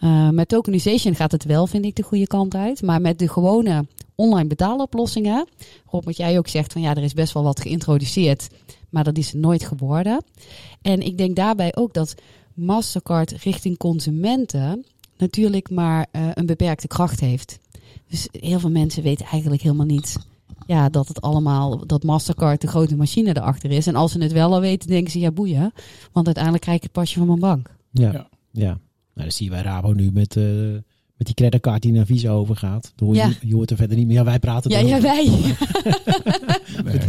[0.00, 2.82] Uh, met tokenization gaat het wel, vind ik, de goede kant uit.
[2.82, 5.48] Maar met de gewone online betaaloplossingen.
[5.86, 8.48] Rob, wat jij ook zegt, van ja, er is best wel wat geïntroduceerd.
[8.88, 10.24] Maar dat is nooit geworden.
[10.82, 12.14] En ik denk daarbij ook dat
[12.54, 14.84] Mastercard richting consumenten
[15.16, 17.58] natuurlijk maar uh, een beperkte kracht heeft.
[18.08, 20.16] Dus heel veel mensen weten eigenlijk helemaal niet
[20.66, 23.86] ja, dat het allemaal, dat Mastercard de grote machine erachter is.
[23.86, 25.72] En als ze het wel al weten, denken ze ja boeien.
[26.12, 27.76] Want uiteindelijk krijg ik het pasje van mijn bank.
[27.90, 28.28] Ja, Ja.
[28.50, 28.78] ja.
[29.14, 30.44] Nou, dat zie je bij Rabo nu met, uh,
[31.16, 32.92] met die creditcard die naar Visa overgaat.
[32.96, 33.32] Dan hoor je, Ja.
[33.40, 34.16] je hoort er verder niet meer.
[34.16, 35.24] Ja, wij praten Ja, ja, wij.
[36.84, 37.08] Nee, maar dat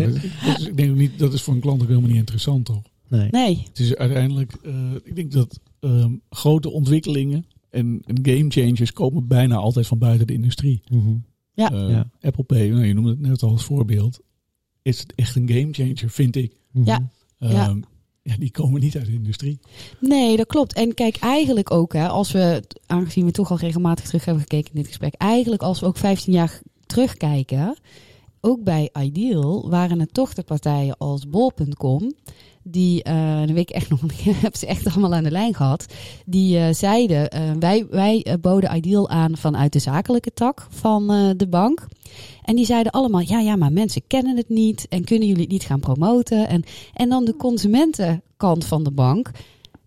[0.58, 2.82] is- ik denk ook niet, dat is voor een klant ook helemaal niet interessant toch?
[3.08, 3.28] Nee.
[3.32, 4.74] Nee, Het is uiteindelijk, uh,
[5.04, 10.28] ik denk dat um, grote ontwikkelingen en, en game changers komen bijna altijd van buiten
[10.28, 10.82] de industrie.
[10.90, 11.24] Mm -hmm.
[11.60, 11.72] Ja.
[11.74, 12.10] Uh, Ja.
[12.22, 14.20] Apple Pay, nou, je noemde het net al als voorbeeld,
[14.82, 16.54] is het echt een game changer, vind ik.
[16.72, 17.10] Ja.
[17.40, 17.76] Um, Ja.
[18.24, 19.60] ja, die komen niet uit de industrie.
[20.00, 20.74] Nee, dat klopt.
[20.74, 24.70] En kijk, eigenlijk ook, hè, als we, aangezien we toch al regelmatig terug hebben gekeken
[24.70, 27.78] in dit gesprek, eigenlijk als we ook 15 jaar terugkijken,
[28.42, 32.14] ook bij Ideal waren het toch de partijen als Bol.com,
[32.72, 35.86] die, uh, weet ik echt nog, ik heb ze echt allemaal aan de lijn gehad,
[36.26, 41.08] die uh, zeiden, uh, wij, wij boden Ideal aan vanuit de zakelijke tak van
[41.38, 41.88] de bank.
[42.44, 45.52] En die zeiden allemaal, ja, ja, maar mensen kennen het niet en kunnen jullie het
[45.52, 46.48] niet gaan promoten.
[46.48, 46.64] En,
[46.94, 49.32] en dan de consumentenkant van de bank.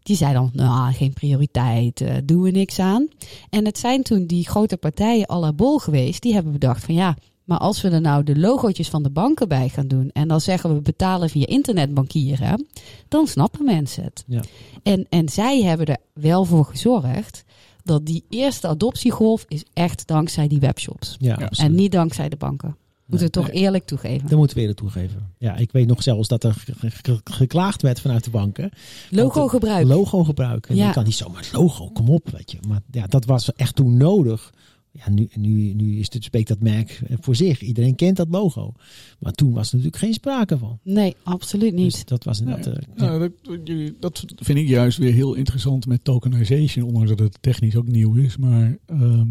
[0.03, 3.09] die zei dan, nou, geen prioriteit, doen we niks aan.
[3.51, 7.17] En het zijn toen die grote partijen à Bol geweest, die hebben bedacht van ja,
[7.53, 10.41] maar als we er nou de logootjes van de banken bij gaan doen en dan
[10.41, 12.67] zeggen we betalen via internetbankieren,
[13.09, 14.25] dan snappen mensen het.
[14.27, 14.43] Ja.
[14.83, 17.45] En, en zij hebben er wel voor gezorgd
[17.85, 21.17] dat die eerste adoptiegolf is echt dankzij die webshops.
[21.19, 21.49] Ja, Ja.
[21.51, 22.77] En niet dankzij de banken.
[23.07, 24.29] Moeten we toch eerlijk toegeven.
[24.29, 25.31] Dat moeten we eerlijk toegeven.
[25.39, 28.71] Ja, ik weet nog zelfs dat er ge- ge- geklaagd werd vanuit de banken.
[29.11, 29.87] Logo Want, gebruik.
[29.87, 30.77] Logo gebruiken.
[30.77, 30.87] Ja.
[30.87, 32.59] Je kan niet zomaar logo, kom op, weet je.
[32.69, 34.53] Maar ja, dat was echt toen nodig.
[34.93, 37.61] Ja, nu, nu, nu is het, spreekt dat merk voor zich.
[37.61, 38.73] Iedereen kent dat logo.
[39.19, 40.79] Maar toen was er natuurlijk geen sprake van.
[40.83, 41.93] Nee, absoluut niet.
[41.93, 42.67] Dus dat was inderdaad...
[42.67, 43.05] eh, ja.
[43.05, 47.77] Nou, dat, dat vind ik juist weer heel interessant met tokenization, ondanks dat het technisch
[47.77, 48.37] ook nieuw is.
[48.37, 49.27] Maar ehm,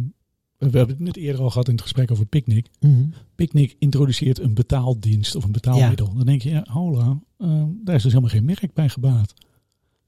[0.58, 2.68] we hebben het net eerder al gehad in het gesprek over Picnic.
[2.80, 3.04] Mhm.
[3.36, 6.14] Picnic introduceert een betaaldienst of een betaalmiddel.
[6.16, 9.34] Dan denk je, ja, hola, ehm, daar is dus helemaal geen merk bij gebaat.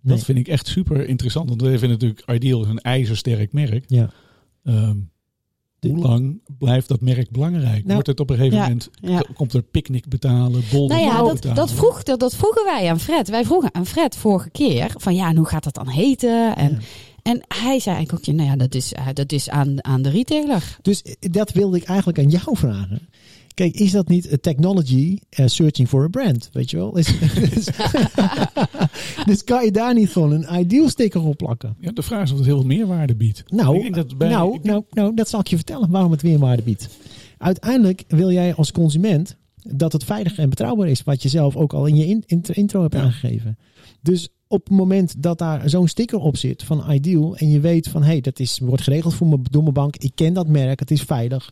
[0.02, 0.16] Nee.
[0.16, 1.50] Dat vind ik echt super interessant.
[1.50, 3.84] Want we vinden natuurlijk Ideal is een ijzersterk merk.
[3.88, 4.12] Ja.
[4.64, 4.98] Ehm,
[5.84, 7.82] hoe lang blijft dat merk belangrijk?
[7.82, 9.24] Nou, Wordt het op een gegeven ja, moment, ja.
[9.36, 11.56] komt er Picnic betalen, Bol Nou ja, dat, betalen?
[11.56, 13.30] dat, vroeg, dat, dat vroegen wij aan Fred.
[13.30, 16.56] Wij vroegen aan Fred vorige keer van ja, en hoe gaat dat dan heten?
[16.56, 16.78] En, Ja.
[17.22, 20.10] en hij zei eigenlijk ook, nou ja, dat is, eh, dat is aan, aan de
[20.10, 20.78] retailer.
[20.82, 23.08] Dus eh, dat wilde ik eigenlijk aan jou vragen.
[23.54, 26.50] Kijk, is dat niet eh, technology eh, searching for a brand?
[26.54, 26.98] Weet je wel?
[26.98, 27.08] Is,
[27.54, 27.68] dus,
[29.26, 31.76] dus kan je daar niet gewoon een ideal sticker op plakken?
[31.80, 33.44] Ja, de vraag is of het heel veel meerwaarde biedt.
[33.48, 36.62] Nou, dat bij- nou, ik nou, nou, dat zal ik je vertellen waarom het weerwaarde
[36.62, 36.90] biedt.
[37.38, 41.74] Uiteindelijk wil jij als consument dat het veilig en betrouwbaar is, wat je zelf ook
[41.74, 43.02] al in je in- intro- intro hebt Ja.
[43.02, 43.58] aangegeven.
[44.02, 47.88] Dus op het moment dat daar zo'n sticker op zit van Ideal en je weet
[47.88, 50.48] van hé, hey, dat is, wordt geregeld voor me, door mijn bank, ik ken dat
[50.48, 51.52] merk, het is veilig.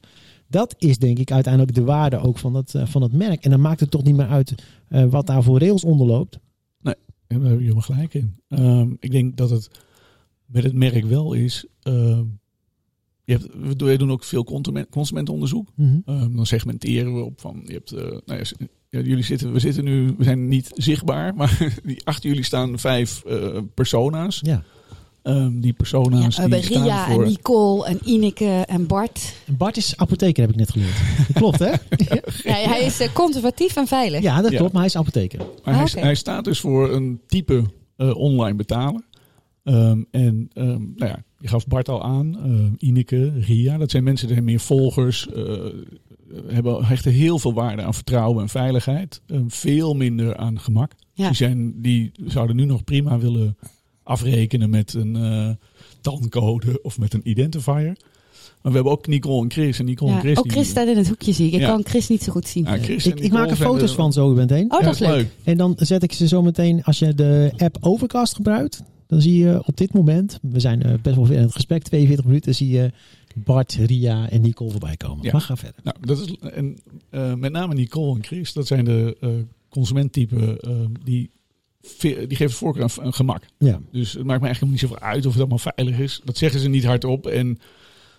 [0.51, 3.43] Dat is denk ik uiteindelijk de waarde ook van dat, eh, van dat merk.
[3.43, 4.55] En dan maakt het toch niet meer uit
[4.87, 6.39] eh, wat daar voor rails onder loopt.
[6.81, 6.95] Ja,
[7.27, 8.35] daar heb je helemaal gelijk in.
[8.47, 9.69] Ehm, ik denk dat het
[10.45, 11.65] met het merk wel is.
[11.81, 12.23] ehm,
[13.23, 13.47] je hebt,
[13.77, 15.69] we doen- ook veel consument- consumentenonderzoek.
[15.75, 15.97] Mhm.
[16.05, 17.61] Ehm, dan segmenteren we op van.
[17.65, 18.43] Je hebt, eh, nou
[18.89, 22.79] ja, jullie zitten, we zitten nu, we zijn niet zichtbaar, maar die, achter jullie staan
[22.79, 24.39] vijf eh, persona's.
[24.41, 24.63] Ja.
[25.23, 27.23] Ehm, die persona's Ja, we die hebben staan Ria voor.
[27.23, 29.33] en Nicole en Ineke en Bart.
[29.47, 30.95] En Bart is apotheker, heb ik net geleerd.
[31.33, 31.69] Klopt, hè?
[31.69, 34.21] Ja, hij is eh, conservatief en veilig.
[34.21, 34.57] Ja, dat Ja.
[34.57, 35.39] klopt, maar hij is apotheker.
[35.63, 37.63] Maar hij, Ah, hij staat dus voor een type
[37.95, 39.03] eh, online betalen.
[39.63, 43.77] Ehm, en ehm, nou ja, je gaf Bart al aan, ehm, Ineke, Ria.
[43.77, 45.27] Dat zijn mensen die hebben meer volgers.
[45.29, 45.53] eh,
[46.47, 49.21] hebben hechten heel veel waarde aan vertrouwen en veiligheid.
[49.47, 50.91] Veel minder aan gemak.
[51.13, 51.27] Ja.
[51.27, 53.57] Die, zijn, die zouden nu nog prima willen
[54.11, 55.49] afrekenen met een eh
[56.01, 57.95] tankcode of met een identifier.
[58.61, 59.79] Maar we hebben ook Nicole en Chris.
[59.79, 60.37] En Nicole Ja, en Chris.
[60.37, 61.53] ook die- Chris staat in het hoekje, zie ik.
[61.53, 61.67] Ik Ja.
[61.67, 62.63] kan Chris niet zo goed zien.
[62.63, 64.71] Ja, Ik, ik maak er foto's de- van zo meteen.
[64.71, 65.27] Oh, Ja, dat is leuk.
[65.43, 69.37] En dan zet ik ze zo meteen, als je de app Overcast gebruikt, dan zie
[69.37, 72.55] je op dit moment, we zijn eh, best wel ver in het gesprek, 42 minuten,
[72.55, 72.91] zie je
[73.35, 75.23] Bart, Ria en Nicole voorbij komen.
[75.23, 75.31] Ja.
[75.31, 75.79] Maar ga verder.
[75.83, 76.77] Nou, dat is en
[77.09, 79.29] eh, met name Nicole en Chris, dat zijn de eh
[79.69, 80.57] consumenttypen
[81.03, 81.29] die,
[82.01, 83.45] die geven voorkeur aan, gemak.
[83.57, 83.81] Ja.
[83.91, 86.21] Dus het maakt me eigenlijk niet zoveel uit of het allemaal veilig is.
[86.23, 87.57] Dat zeggen ze niet hardop en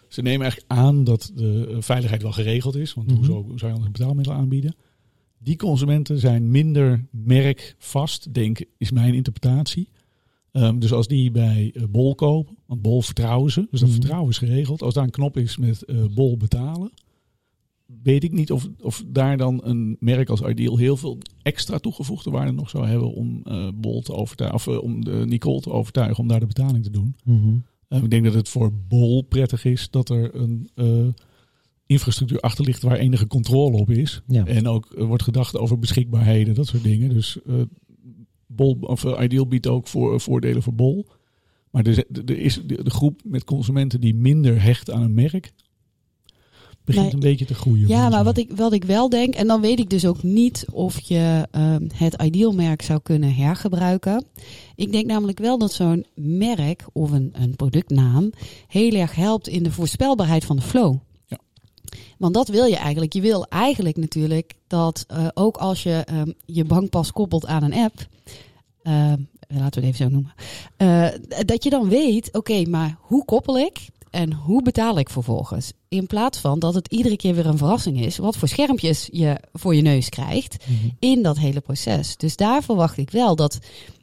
[0.08, 2.94] ze nemen eigenlijk aan dat de eh, veiligheid wel geregeld is.
[2.94, 3.16] Want Mhm.
[3.16, 4.74] hoezo hoe zou je anders een betaalmiddel aanbieden?
[5.38, 9.88] Die consumenten zijn minder merkvast, denk is mijn interpretatie.
[10.52, 13.98] Ehm, dus als die bij eh, Bol kopen, want Bol vertrouwen ze, dus dat Mhm.
[13.98, 14.82] vertrouwen is geregeld.
[14.82, 16.90] Als daar een knop is met eh, Bol betalen,
[18.02, 22.30] weet ik niet of, of daar dan een merk als Ideal heel veel extra toegevoegde
[22.30, 25.70] waarde nog zou hebben om eh, Bol te overtuigen, of eh, om de Nicole te
[25.70, 27.16] overtuigen om daar de betaling te doen.
[27.24, 27.54] Mhm.
[27.88, 31.06] Eh, ik denk dat het voor Bol prettig is dat er een eh,
[31.86, 34.22] infrastructuur achter ligt waar enige controle op is.
[34.26, 34.46] Ja.
[34.46, 37.08] En ook eh, wordt gedacht over beschikbaarheden, dat soort dingen.
[37.08, 37.54] Dus eh,
[38.46, 41.06] Bol, of, eh, Ideal biedt ook voor, voordelen voor Bol.
[41.70, 45.14] Maar er, is- er is de, de groep met consumenten die minder hecht aan een
[45.14, 45.52] merk,
[46.84, 47.88] begint een beetje te groeien.
[47.88, 48.24] Ja, maar mij.
[48.24, 51.48] wat ik, wat ik wel denk, en dan weet ik dus ook niet of je
[51.50, 54.24] ehm, het idealmerk zou kunnen hergebruiken.
[54.76, 58.30] Ik denk namelijk wel dat zo'n merk of een, een productnaam
[58.66, 60.96] heel erg helpt in de voorspelbaarheid van de flow.
[61.26, 61.38] Ja.
[62.18, 63.12] Want dat wil je eigenlijk.
[63.12, 67.74] Je wil eigenlijk natuurlijk dat eh, ook als je ehm, je bankpas koppelt aan een
[67.74, 68.06] app,
[68.82, 70.34] ehm, laten we het even zo noemen,
[70.76, 71.08] eh,
[71.44, 75.72] dat je dan weet, oké, maar hoe koppel ik en hoe betaal ik vervolgens?
[75.88, 79.36] In plaats van dat het iedere keer weer een verrassing is, wat voor schermpjes je
[79.52, 80.88] voor je neus krijgt Mhm.
[80.98, 82.16] in dat hele proces.
[82.16, 83.58] Dus daar verwacht ik wel dat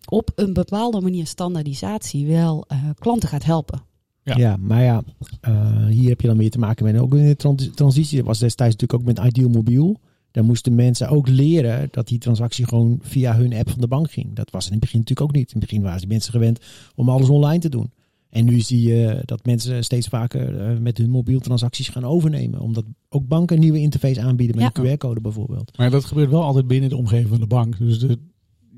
[0.10, 3.82] op een bepaalde manier standaardisatie wel eh, klanten gaat helpen.
[4.24, 4.38] Ja.
[4.38, 4.58] Ja.
[4.60, 5.02] maar ja,
[5.42, 8.18] eh, hier heb je dan weer te maken met ook in de trans- transitie.
[8.18, 10.00] Dat was destijds natuurlijk ook met Ideal Mobiel.
[10.32, 14.12] Dan moesten mensen ook leren dat die transactie gewoon via hun app van de bank
[14.12, 14.36] ging.
[14.36, 15.52] Dat was in het begin natuurlijk ook niet.
[15.54, 16.60] In het begin waren die mensen gewend
[16.96, 17.92] om alles online te doen.
[18.30, 22.60] En nu zie je dat mensen steeds vaker eh, met hun mobiel transacties gaan overnemen.
[22.60, 24.84] Omdat ook banken een nieuwe interface aanbieden met Ja.
[24.84, 25.78] een QR-code bijvoorbeeld.
[25.78, 27.78] Maar dat gebeurt wel altijd binnen de omgeving van de bank.
[27.78, 28.18] Dus de,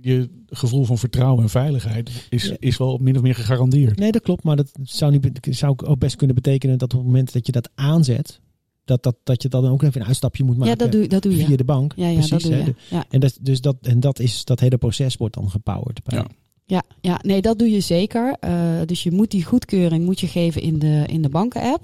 [0.02, 2.56] je gevoel van vertrouwen en veiligheid is, Ja.
[2.60, 4.00] is wel min of meer gegarandeerd.
[4.00, 4.44] Nee, dat klopt.
[4.44, 7.52] Maar dat zou, niet, zou ook best kunnen betekenen dat op het moment dat je
[7.52, 8.40] dat aanzet,
[8.86, 11.24] dat, dat, dat je dan ook even een uitstapje moet maken Ja, dat doe, dat
[11.24, 11.46] doe je.
[11.46, 11.94] via de bank.
[11.96, 12.58] Ja, ja Precies, dat doe hè.
[12.58, 12.64] je.
[12.66, 13.06] De- Ja.
[13.10, 16.04] En, dat, dus dat, en dat, is, dat hele proces wordt dan gepowered.
[16.04, 16.18] Bij.
[16.18, 16.28] Ja.
[16.72, 18.36] Ja, ja, nee, dat doe je zeker.
[18.40, 18.54] Eh,
[18.86, 21.84] dus je moet die goedkeuring moet je geven in de, in de banken-app.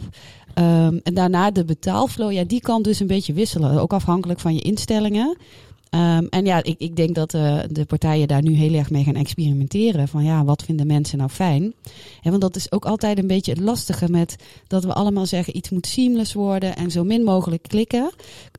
[0.54, 3.80] Ehm, en daarna de betaalflow, ja, die kan dus een beetje wisselen.
[3.80, 5.38] Ook afhankelijk van je instellingen.
[5.90, 9.04] Ehm, en ja, ik, ik denk dat eh, de partijen daar nu heel erg mee
[9.04, 10.08] gaan experimenteren.
[10.08, 11.74] Van ja, wat vinden mensen nou fijn?
[12.24, 14.36] Want dat is ook altijd een beetje het lastige met
[14.68, 18.12] dat we allemaal zeggen iets moet seamless worden en zo min mogelijk klikken.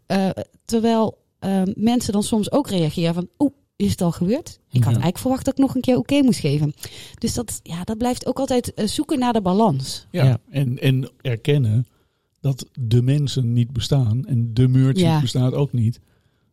[0.06, 0.28] Eh,
[0.64, 4.48] terwijl ehm, mensen dan soms ook reageren van oeh, is het al gebeurd?
[4.48, 4.86] Ik had Ja.
[4.86, 6.72] eigenlijk verwacht dat ik nog een keer oké moest geven.
[7.18, 10.06] Dus dat, ja, dat blijft ook altijd eh, zoeken naar de balans.
[10.10, 10.24] Ja.
[10.24, 10.38] Ja.
[10.50, 11.86] En, en erkennen
[12.40, 15.20] dat de mensen niet bestaan en de merchant Ja.
[15.20, 16.00] bestaat ook niet.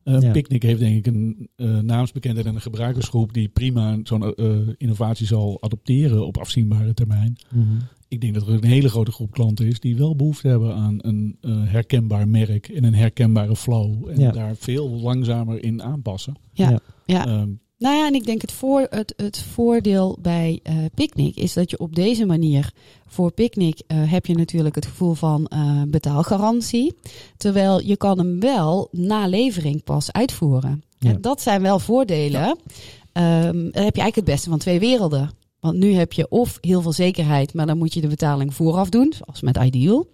[0.04, 0.32] Eh Ja.
[0.32, 5.26] Picnic heeft denk ik een eh, naamsbekendheid en een gebruikersgroep die prima zo'n eh, innovatie
[5.28, 7.36] zal adopteren op afzienbare termijn.
[7.54, 7.64] Mhm.
[8.08, 10.98] Ik denk dat er een hele grote groep klanten is die wel behoefte hebben aan
[11.02, 14.10] een eh, herkenbaar merk en een herkenbare flow.
[14.10, 14.32] En Ja.
[14.32, 16.34] daar veel langzamer in aanpassen.
[16.54, 17.16] Ja, Ja.
[17.16, 17.26] ja.
[17.26, 21.54] Ehm, Nou ja, en ik denk het, voor, het, het voordeel bij eh Picnic is
[21.54, 22.72] dat je op deze manier
[23.08, 26.96] voor Picnic eh, heb je natuurlijk het gevoel van eh, betaalgarantie.
[27.38, 30.84] Terwijl je kan hem wel na levering pas uitvoeren.
[31.00, 31.10] Ja.
[31.10, 32.58] En dat zijn wel voordelen.
[33.12, 35.30] Ehm, dan heb je eigenlijk het beste van twee werelden.
[35.60, 38.90] Want nu heb je of heel veel zekerheid, maar dan moet je de betaling vooraf
[38.90, 40.08] doen, zoals met Ideal.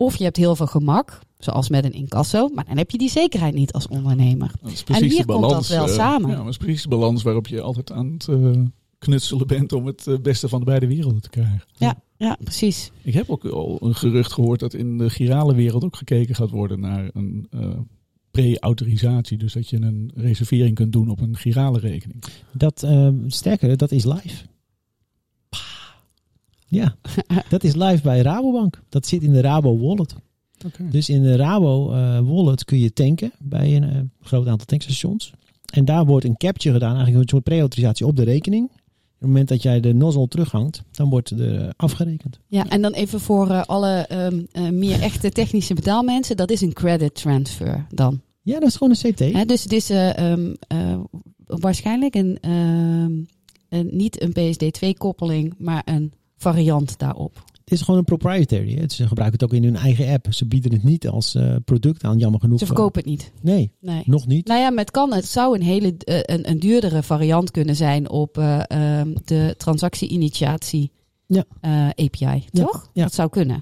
[0.00, 3.10] Of je hebt heel veel gemak, zoals met een incasso, maar dan heb je die
[3.10, 4.50] zekerheid niet als ondernemer.
[4.62, 5.68] dat is precies hier de komt dat balans.
[5.68, 6.30] wel eh, samen.
[6.30, 8.50] Ja, dat is precies de balans waarop je altijd aan het eh,
[8.98, 11.62] knutselen bent om het eh, beste van de beide werelden te krijgen.
[11.76, 12.92] Ja, ja precies.
[13.02, 16.50] Ik heb ook al een gerucht gehoord dat in de girale wereld ook gekeken gaat
[16.50, 17.78] worden naar een eh,
[18.30, 19.38] pre-autorisatie.
[19.38, 22.22] Dus dat je een reservering kunt doen op een girale rekening.
[22.52, 24.44] Dat, eh, sterker, dat is live.
[26.68, 26.96] Ja,
[27.48, 28.82] dat is live bij Rabobank.
[28.88, 30.14] Dat zit in de Rabo Wallet.
[30.90, 35.32] Dus in de Rabo eh, Wallet kun je tanken bij een eh, groot aantal tankstations.
[35.72, 38.64] En daar wordt een capture gedaan, eigenlijk een soort pre-autorisatie op de rekening.
[38.64, 42.38] Op het moment dat jij de nozzle terughangt, dan wordt er eh, afgerekend.
[42.46, 46.72] Ja, en dan even voor alle ehm, eh, meer echte technische betaalmensen, dat is een
[46.72, 48.20] credit transfer dan.
[48.48, 49.18] Ja, dat is gewoon een CT.
[49.18, 51.00] Hè, dus het is eh, ehm, eh,
[51.46, 53.12] waarschijnlijk een, ehm,
[53.68, 57.44] een, niet een PSD2-koppeling, maar een variant daarop.
[57.64, 58.74] Het is gewoon een proprietary.
[58.74, 58.88] Hè.
[58.88, 60.26] Ze gebruiken het ook in hun eigen app.
[60.30, 62.58] Ze bieden het niet als eh, product aan, jammer genoeg.
[62.58, 63.32] Ze verkopen het niet.
[63.42, 64.02] Nee, Nee.
[64.06, 64.46] nog niet.
[64.46, 65.12] Nou ja, maar het kan.
[65.12, 69.54] Het zou een hele eh, een, een duurdere variant kunnen zijn op eh, ehm, de
[69.56, 70.90] transactie-initiatie
[71.26, 71.44] Ja.
[71.60, 72.90] eh, API, Ja, toch?
[72.92, 73.02] ja.
[73.02, 73.60] Dat zou kunnen.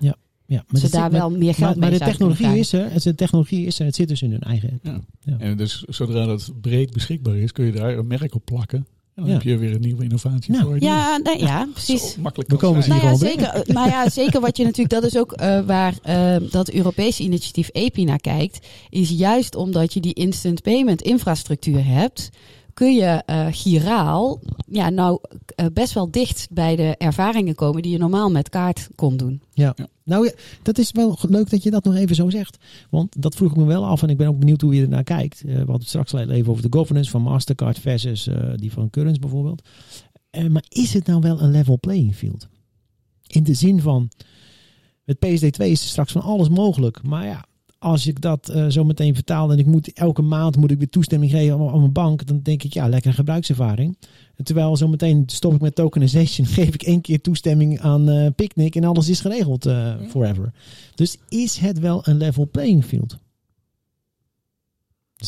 [0.48, 2.72] Ja, maar Ze het daar zit- wel meer geld maar, mee maar de technologie is
[2.72, 3.02] er.
[3.02, 3.86] De technologie is er.
[3.86, 4.84] Het zit dus in hun eigen app.
[4.84, 5.00] Ja.
[5.20, 5.38] Ja.
[5.38, 8.86] En dus zodra dat breed beschikbaar is, kun je daar een merk op plakken.
[9.16, 9.32] En dan Ja.
[9.38, 10.84] heb je weer een nieuwe innovatie Nou, voor je.
[10.84, 12.12] Ja, nee, ja, precies.
[12.12, 13.00] Zo makkelijk We komen het zijn.
[13.00, 15.94] hier Nou ja, zeker, maar ja, zeker wat je natuurlijk, dat is ook eh, waar
[16.02, 21.84] eh, dat Europese initiatief EPI naar kijkt, is juist omdat je die instant payment infrastructuur
[21.86, 22.30] hebt,
[22.76, 25.18] kun je eh giraal ja, nou
[25.54, 29.42] eh, best wel dicht bij de ervaringen komen die je normaal met kaart kon doen.
[30.04, 32.58] Nou ja, dat is wel leuk dat je dat nog even zo zegt.
[32.90, 35.04] Want dat vroeg ik me wel af en ik ben ook benieuwd hoe je ernaar
[35.04, 35.40] kijkt.
[35.40, 38.72] Eh, we hadden het straks al even over de governance van Mastercard versus eh, die
[38.72, 39.68] van Currents bijvoorbeeld.
[40.30, 42.48] Eh, maar is het nou wel een level playing field?
[43.26, 44.10] In de zin van,
[45.04, 47.02] met PSD2 is er straks van alles mogelijk.
[47.02, 47.44] Maar ja,
[47.78, 50.88] als ik dat eh, zo meteen vertaal en ik moet elke maand moet ik weer
[50.88, 53.98] toestemming geven aan, mijn bank, dan denk ik ja, lekker gebruikservaring.
[54.36, 58.26] En terwijl zo meteen stop ik met tokenization, geef ik één keer toestemming aan eh
[58.36, 60.52] Picnic en alles is geregeld eh, forever.
[60.94, 63.18] Dus is het wel een level playing field?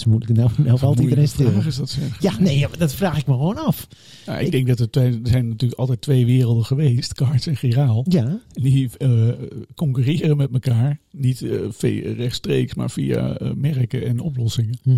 [0.05, 1.51] Moet ik nou, nou altijd Moeilijke iedereen stil.
[1.51, 2.23] vraag is dat zeg.
[2.23, 3.89] Ja, nee, ja, dat vraag ik me gewoon af.
[4.27, 7.57] Nou, ik denk dat er, twee, er zijn natuurlijk altijd twee werelden geweest, cards en
[7.57, 8.05] giraal.
[8.09, 9.29] Ja, Die eh,
[9.75, 11.01] concurreren met elkaar.
[11.11, 14.79] Niet eh, rechtstreeks, maar via eh, merken en oplossingen.
[14.85, 14.97] Mhm.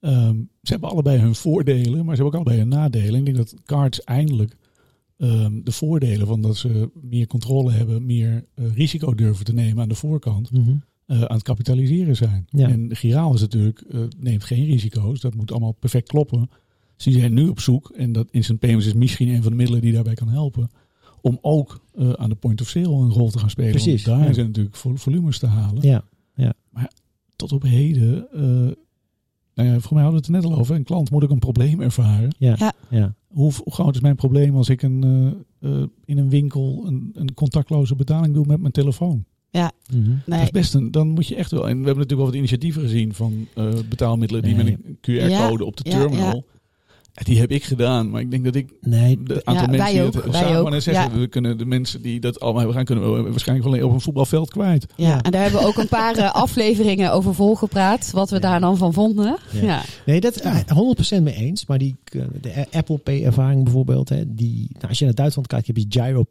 [0.00, 3.14] Ehm, ze hebben allebei hun voordelen, maar ze hebben ook allebei hun nadelen.
[3.18, 4.56] Ik denk dat cards eindelijk
[5.16, 9.88] ehm, de voordelen van dat ze meer controle hebben, meer risico durven te nemen aan
[9.88, 10.70] de voorkant, Mhm.
[11.08, 12.46] Eh, aan het kapitaliseren zijn.
[12.50, 12.68] Ja.
[12.68, 15.20] En giraal is natuurlijk, eh, neemt geen risico's.
[15.20, 16.50] Dat moet allemaal perfect kloppen.
[16.96, 19.56] Dus die zijn nu op zoek, en dat instant payments is misschien een van de
[19.56, 20.70] middelen die daarbij kan helpen,
[21.20, 23.70] om ook eh, aan de point of sale een rol te gaan spelen.
[23.70, 24.34] Precies, Want daar ja.
[24.34, 25.82] zijn natuurlijk vol- volumes te halen.
[25.82, 26.04] ja.
[27.36, 28.76] Tot op heden eh,
[29.58, 30.74] nou ja, voor mij hadden we het er net al over.
[30.74, 32.34] Een klant moet ook een probleem ervaren.
[32.38, 32.54] Ja.
[32.58, 32.72] Ja.
[32.90, 33.14] ja.
[33.28, 35.04] Hoe, hoe groot is mijn probleem als ik een,
[35.60, 39.24] eh, eh, in een winkel een, een contactloze betaling doe met mijn telefoon?
[39.52, 39.70] Mhm.
[40.08, 40.42] Dat Nee.
[40.42, 41.60] is best een, dan moet je echt wel.
[41.60, 44.64] En we hebben natuurlijk wel wat initiatieven gezien van eh, betaalmiddelen die Nee.
[44.64, 46.26] met een QR-code op de Ja, terminal.
[46.34, 46.42] ja.
[47.12, 49.78] Ja, Die heb ik gedaan, maar ik denk dat ik Nee, de aantal Ja, mensen
[49.78, 49.92] wij
[50.46, 51.18] die ook, maar net zeggen, Ja.
[51.18, 54.00] we kunnen de mensen die dat allemaal hebben gedaan, kunnen we waarschijnlijk wel op een
[54.00, 54.86] voetbalveld kwijt.
[54.96, 55.22] Ja, Ja.
[55.22, 58.10] en daar hebben we ook een paar eh, afleveringen over volgepraat.
[58.10, 59.36] Wat we daar dan van vonden.
[59.52, 59.62] Ja.
[59.62, 59.82] Ja.
[60.06, 61.66] Nee, dat eh, 100% mee eens.
[61.66, 64.08] Maar die, eh, de Apple Pay ervaring bijvoorbeeld.
[64.08, 66.22] Hè, die, nou, als je naar Duitsland kijkt, heb je Gyro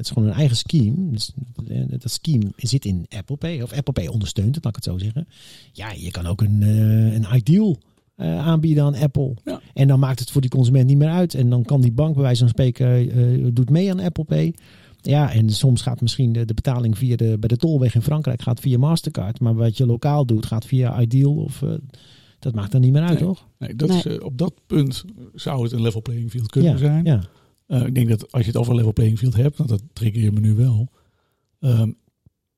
[0.00, 1.10] Dat is gewoon een eigen scheme.
[1.10, 1.32] Dus,
[1.68, 3.60] eh, dat scheme zit in Apple Pay.
[3.60, 5.28] Of Apple Pay ondersteunt het, laat ik het zo zeggen.
[5.72, 7.78] Ja, je kan ook een, eh, een Ideal
[8.20, 9.34] eh, aanbieden aan Apple.
[9.44, 9.60] Ja.
[9.74, 11.34] En dan maakt het voor die consument niet meer uit.
[11.34, 14.54] En dan kan die bank bij wijze van spreken eh, doet mee aan Apple Pay.
[15.00, 18.42] Ja, en soms gaat misschien de, de betaling via de, bij de tolweg in Frankrijk
[18.42, 19.40] gaat via Mastercard.
[19.40, 21.34] Maar wat je lokaal doet gaat via Ideal.
[21.34, 21.70] Of, eh,
[22.38, 23.28] dat maakt dan niet meer uit, Nee.
[23.28, 23.46] toch?
[23.58, 23.98] Nee, dat Nee.
[23.98, 27.04] Is, op dat punt zou het een level playing field kunnen ja, zijn.
[27.04, 27.22] Ja.
[27.70, 30.22] Eh, ik denk dat als je het over level playing field hebt, want dat trigger
[30.22, 30.88] je me nu wel.
[31.58, 31.92] Ehm,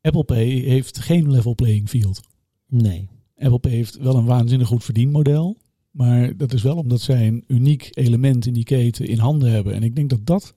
[0.01, 2.21] Apple Pay heeft geen level playing field.
[2.69, 3.09] Nee.
[3.37, 5.57] Apple Pay heeft wel een waanzinnig goed verdienmodel.
[5.91, 9.75] Maar dat is wel omdat zij een uniek element in die keten in handen hebben.
[9.75, 10.55] En ik denk dat dat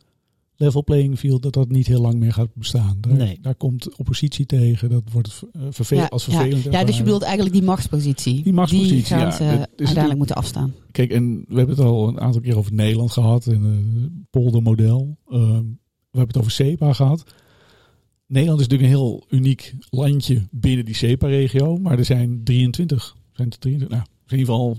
[0.57, 2.97] level playing field, dat dat niet heel lang meer gaat bestaan.
[3.01, 3.37] Daar, Nee.
[3.41, 4.89] daar komt oppositie tegen.
[4.89, 6.63] Dat wordt eh, vervel Ja, als vervelend.
[6.63, 8.43] ja, dus je bedoelt eigenlijk die machtspositie.
[8.43, 9.31] Die machtspositie, Die gaan ja.
[9.31, 9.43] ze
[9.77, 10.73] uiteindelijk moeten afstaan.
[10.91, 13.47] Kijk, en we hebben het al een aantal keer over Nederland gehad.
[13.47, 15.17] En het poldermodel.
[15.29, 15.63] Ehm,
[16.11, 17.23] we hebben het over SEPA gehad.
[18.27, 21.77] Nederland is natuurlijk een heel uniek landje binnen die SEPA-regio.
[21.77, 24.77] Maar er zijn 23, zijn het 23 nou, in ieder geval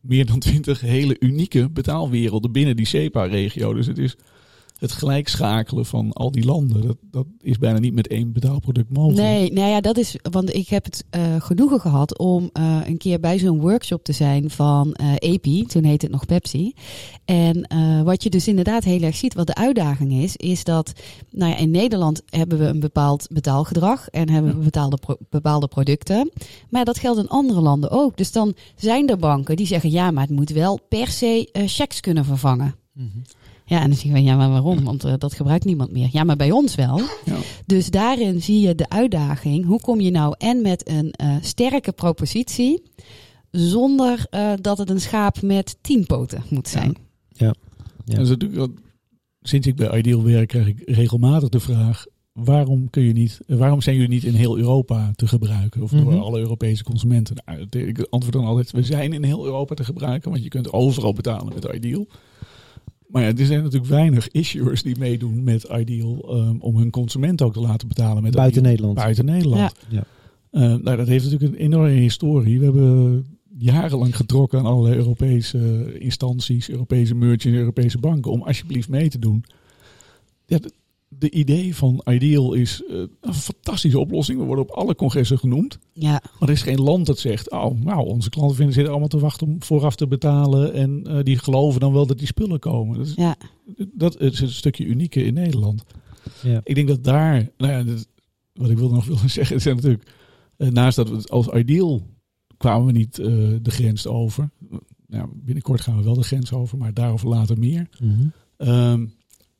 [0.00, 3.72] meer dan 20 hele unieke betaalwerelden binnen die SEPA-regio.
[3.74, 4.16] Dus het is
[4.78, 6.86] het gelijkschakelen van al die landen.
[6.86, 9.20] Dat, dat is bijna niet met één betaalproduct mogelijk.
[9.20, 10.16] Nee, nou ja, dat is.
[10.30, 14.12] Want ik heb het eh, genoegen gehad om eh, een keer bij zo'n workshop te
[14.12, 15.66] zijn van eh EPI.
[15.66, 16.72] Toen heette het nog Pepsi.
[17.24, 17.68] En
[18.04, 20.92] wat je dus inderdaad heel erg ziet, wat de uitdaging is, is dat.
[21.30, 25.68] Nou ja, in Nederland hebben we een bepaald betaalgedrag en hebben we betaalde pro- bepaalde
[25.68, 26.30] producten.
[26.70, 28.16] Maar dat geldt in andere landen ook.
[28.16, 32.00] Dus dan zijn er banken die zeggen: ja, maar het moet wel per se checks
[32.00, 32.74] kunnen vervangen.
[33.68, 34.84] Ja, en dan zeggen we, ja, maar waarom?
[34.84, 36.08] Want eh, dat gebruikt niemand meer.
[36.12, 37.00] Ja, maar bij ons wel.
[37.24, 37.36] Ja.
[37.66, 39.64] Dus daarin zie je de uitdaging.
[39.66, 42.82] Hoe kom je nou en met een eh, sterke propositie,
[43.50, 46.96] zonder eh, dat het een schaap met tien poten moet zijn?
[47.28, 47.54] Ja.
[48.04, 48.74] Dat is natuurlijk wel-
[49.42, 53.80] sinds ik bij Ideal werk, krijg ik regelmatig de vraag: waarom, kun je niet, waarom
[53.80, 55.82] zijn jullie niet in heel Europa te gebruiken?
[55.82, 56.18] Of door Mhm.
[56.22, 57.36] alle Europese consumenten?
[57.44, 60.72] Nou, ik antwoord dan altijd: we zijn in heel Europa te gebruiken, want je kunt
[60.72, 62.06] overal betalen met Ideal.
[63.08, 67.42] Maar ja, er zijn natuurlijk weinig issuers die meedoen met Ideal ehm, om hun consument
[67.42, 68.72] ook te laten betalen met Buiten Ideal.
[68.72, 68.96] Nederland.
[68.96, 69.74] Buiten Nederland.
[69.88, 69.96] Ja.
[69.96, 70.04] Ja.
[70.50, 72.58] Eh, nou, dat heeft natuurlijk een enorme historie.
[72.58, 73.26] We hebben
[73.58, 79.44] jarenlang getrokken aan allerlei Europese instanties, Europese merchants, Europese banken om alsjeblieft mee te doen.
[80.46, 80.58] Ja,
[81.08, 84.38] de, de idee van Ideal is eh, een fantastische oplossing.
[84.38, 85.78] We worden op alle congressen genoemd.
[85.92, 89.08] Ja, Maar er is geen land dat zegt, oh, nou, onze klanten vinden zitten allemaal
[89.10, 90.72] te wachten om vooraf te betalen.
[90.72, 92.98] En eh, die geloven dan wel dat die spullen komen.
[92.98, 93.36] Dat is, ja,
[93.94, 95.84] dat is een stukje unieke in Nederland.
[96.42, 96.60] Ja.
[96.64, 98.08] Ik denk dat daar, nou ja, dat-
[98.52, 100.10] wat ik wilde nog willen zeggen, is natuurlijk,
[100.56, 102.02] eh, naast dat we het als ideal
[102.56, 103.26] kwamen we niet eh,
[103.62, 104.50] de grens over.
[105.06, 107.88] Nou, binnenkort gaan we wel de grens over, maar daarover later meer.
[108.00, 108.26] Mhm.
[108.56, 109.06] Ehm,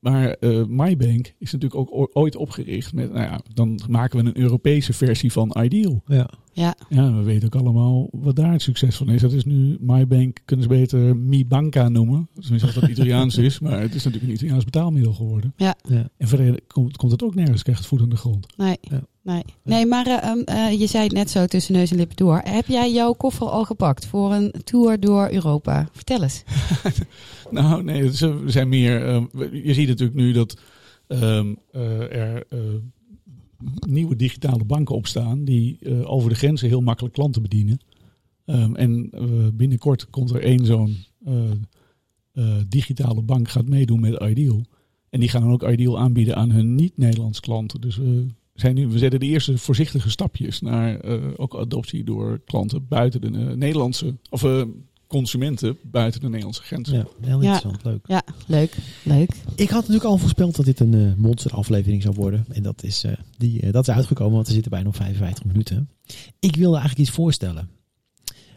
[0.01, 4.39] maar eh, MyBank is natuurlijk ook ooit opgericht met, nou ja, dan maken we een
[4.39, 6.03] Europese versie van Ideal.
[6.07, 6.31] Ja.
[6.59, 9.21] Ja, Ja, we weten ook allemaal wat daar het succes van is.
[9.21, 12.29] Dat is nu MyBank, kunnen ze beter Mi Banca noemen.
[12.41, 15.53] Tenminste, als dat Italiaans is, maar het is natuurlijk een Italiaans betaalmiddel geworden.
[15.57, 15.77] Ja.
[16.17, 18.47] En verder komt, komt het ook nergens, krijgt het voet aan de grond.
[18.57, 18.77] nee.
[18.81, 19.01] Ja.
[19.23, 22.17] Nee, nee maar eh, ehm, eh, je zei het net zo tussen neus en lippen
[22.17, 22.41] door.
[22.45, 25.89] Heb jij jouw koffer al gepakt voor een tour door Europa?
[25.93, 26.43] Vertel eens.
[27.51, 29.07] Nou, nee, is, er zijn meer.
[29.07, 30.59] ehm, je ziet natuurlijk nu dat
[31.07, 32.59] ehm, eh, er eh,
[33.87, 37.81] nieuwe digitale banken opstaan die eh, over de grenzen heel makkelijk klanten bedienen.
[38.45, 44.65] Ehm, en eh, binnenkort komt er één zo'n eh, digitale bank gaat meedoen met Ideal.
[45.11, 47.81] En die gaan dan ook Ideal aanbieden aan hun niet-Nederlands klanten.
[47.81, 51.05] Dus we, zijn nu, we zetten de eerste voorzichtige stapjes naar
[51.37, 54.43] ook adoptie door klanten buiten de Nederlandse, of
[55.09, 56.95] consumenten buiten de Nederlandse grenzen.
[56.97, 57.53] ja, heel Ja.
[57.53, 57.85] interessant.
[57.85, 58.07] Leuk.
[58.07, 59.31] Ja, leuk, leuk.
[59.55, 62.45] Ik had natuurlijk al voorspeld dat dit een eh monsteraflevering zou worden.
[62.49, 65.45] En dat is, eh, die, eh, dat is uitgekomen, want we zitten bijna op 55
[65.45, 65.91] minuten.
[66.41, 67.69] Ik wilde eigenlijk iets voorstellen.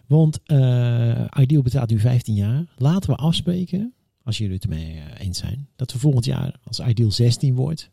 [0.08, 2.66] Want eh Ideal bestaat nu 15 jaar.
[2.78, 3.94] Laten we afspreken,
[4.24, 7.90] als jullie het ermee eens zijn, dat we volgend jaar, als Ideal 16 wordt,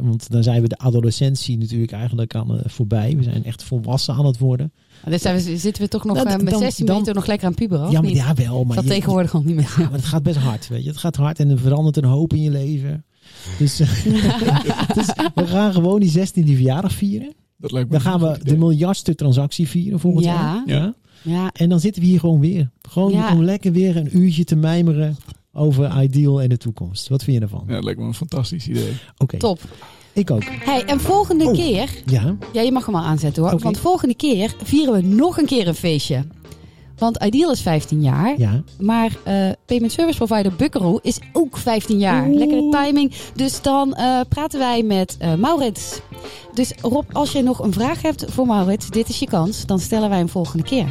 [0.00, 3.16] Want dan zijn we de adolescentie natuurlijk eigenlijk aan eh, voorbij.
[3.16, 4.72] We zijn echt volwassen aan het worden.
[5.08, 7.26] Dus zijn we, zitten we toch nog Dan- eh, met dan- 16 dan- minuten nog
[7.26, 8.16] lekker aan puberen, ja, maar, niet?
[8.16, 8.64] ja, wel.
[8.64, 9.74] Maar dat je- tegenwoordig al niet meer.
[9.78, 10.88] Ja, maar het gaat best hard, weet je.
[10.88, 13.04] Het gaat hard en er verandert een hoop in je leven.
[13.58, 14.04] Dus, eh,
[14.94, 17.32] dus we gaan gewoon die 16e verjaardag vieren.
[17.56, 20.34] Dat lijkt me Dan gaan we de miljardste transactie vieren volgend Ja.
[20.34, 20.62] jaar.
[20.66, 20.94] Ja.
[21.24, 22.70] Ja, En dan zitten we hier gewoon weer.
[22.88, 23.32] Gewoon Ja.
[23.32, 25.16] om lekker weer een uurtje te mijmeren
[25.52, 27.08] over Ideal en de toekomst.
[27.08, 27.64] Wat vind je ervan?
[27.66, 28.92] Ja, dat lijkt me een fantastisch idee.
[29.18, 29.60] Oké, top.
[30.12, 30.42] ik ook.
[30.44, 31.52] Hey, en volgende Oh.
[31.54, 31.90] keer...
[32.06, 33.58] Ja, Ja, je mag hem al aanzetten hoor.
[33.58, 36.24] Want volgende keer vieren we nog een keer een feestje.
[36.96, 38.34] Want Ideal is 15 jaar.
[38.38, 38.62] ja.
[38.80, 42.26] Maar eh, Payment Service Provider Buckaroo is ook 15 jaar.
[42.28, 42.38] Oeh.
[42.38, 43.12] Lekkere timing.
[43.34, 46.00] Dus dan eh, praten wij met eh, Maurits.
[46.54, 49.66] Dus Rob, als je nog een vraag hebt voor Maurits, dit is je kans.
[49.66, 50.86] Dan stellen wij hem volgende keer.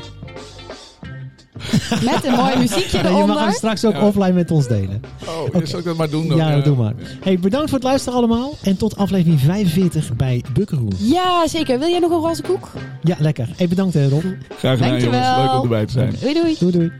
[2.11, 3.53] Met een mooi muziekje Ja, je mag hem eronder.
[3.53, 4.07] straks ook Ja.
[4.07, 5.01] offline met ons delen.
[5.27, 5.65] Oh, Oké.
[5.65, 6.37] zal ik dat maar doen dan?
[6.37, 6.93] ja, Eh, doe maar.
[7.23, 8.53] Hey, bedankt voor het luisteren allemaal.
[8.63, 10.91] En tot aflevering 45 bij Bukkeroe.
[10.97, 11.79] Ja, zeker.
[11.79, 12.69] Wil jij nog een roze koek?
[13.03, 13.49] Ja, lekker.
[13.57, 14.21] Hey, bedankt hè, Rob.
[14.57, 15.19] Graag gedaan, Dankjewel.
[15.21, 15.41] jongens.
[15.41, 16.15] Leuk om erbij te zijn.
[16.21, 16.55] Doei doei.
[16.59, 16.91] Doei doei.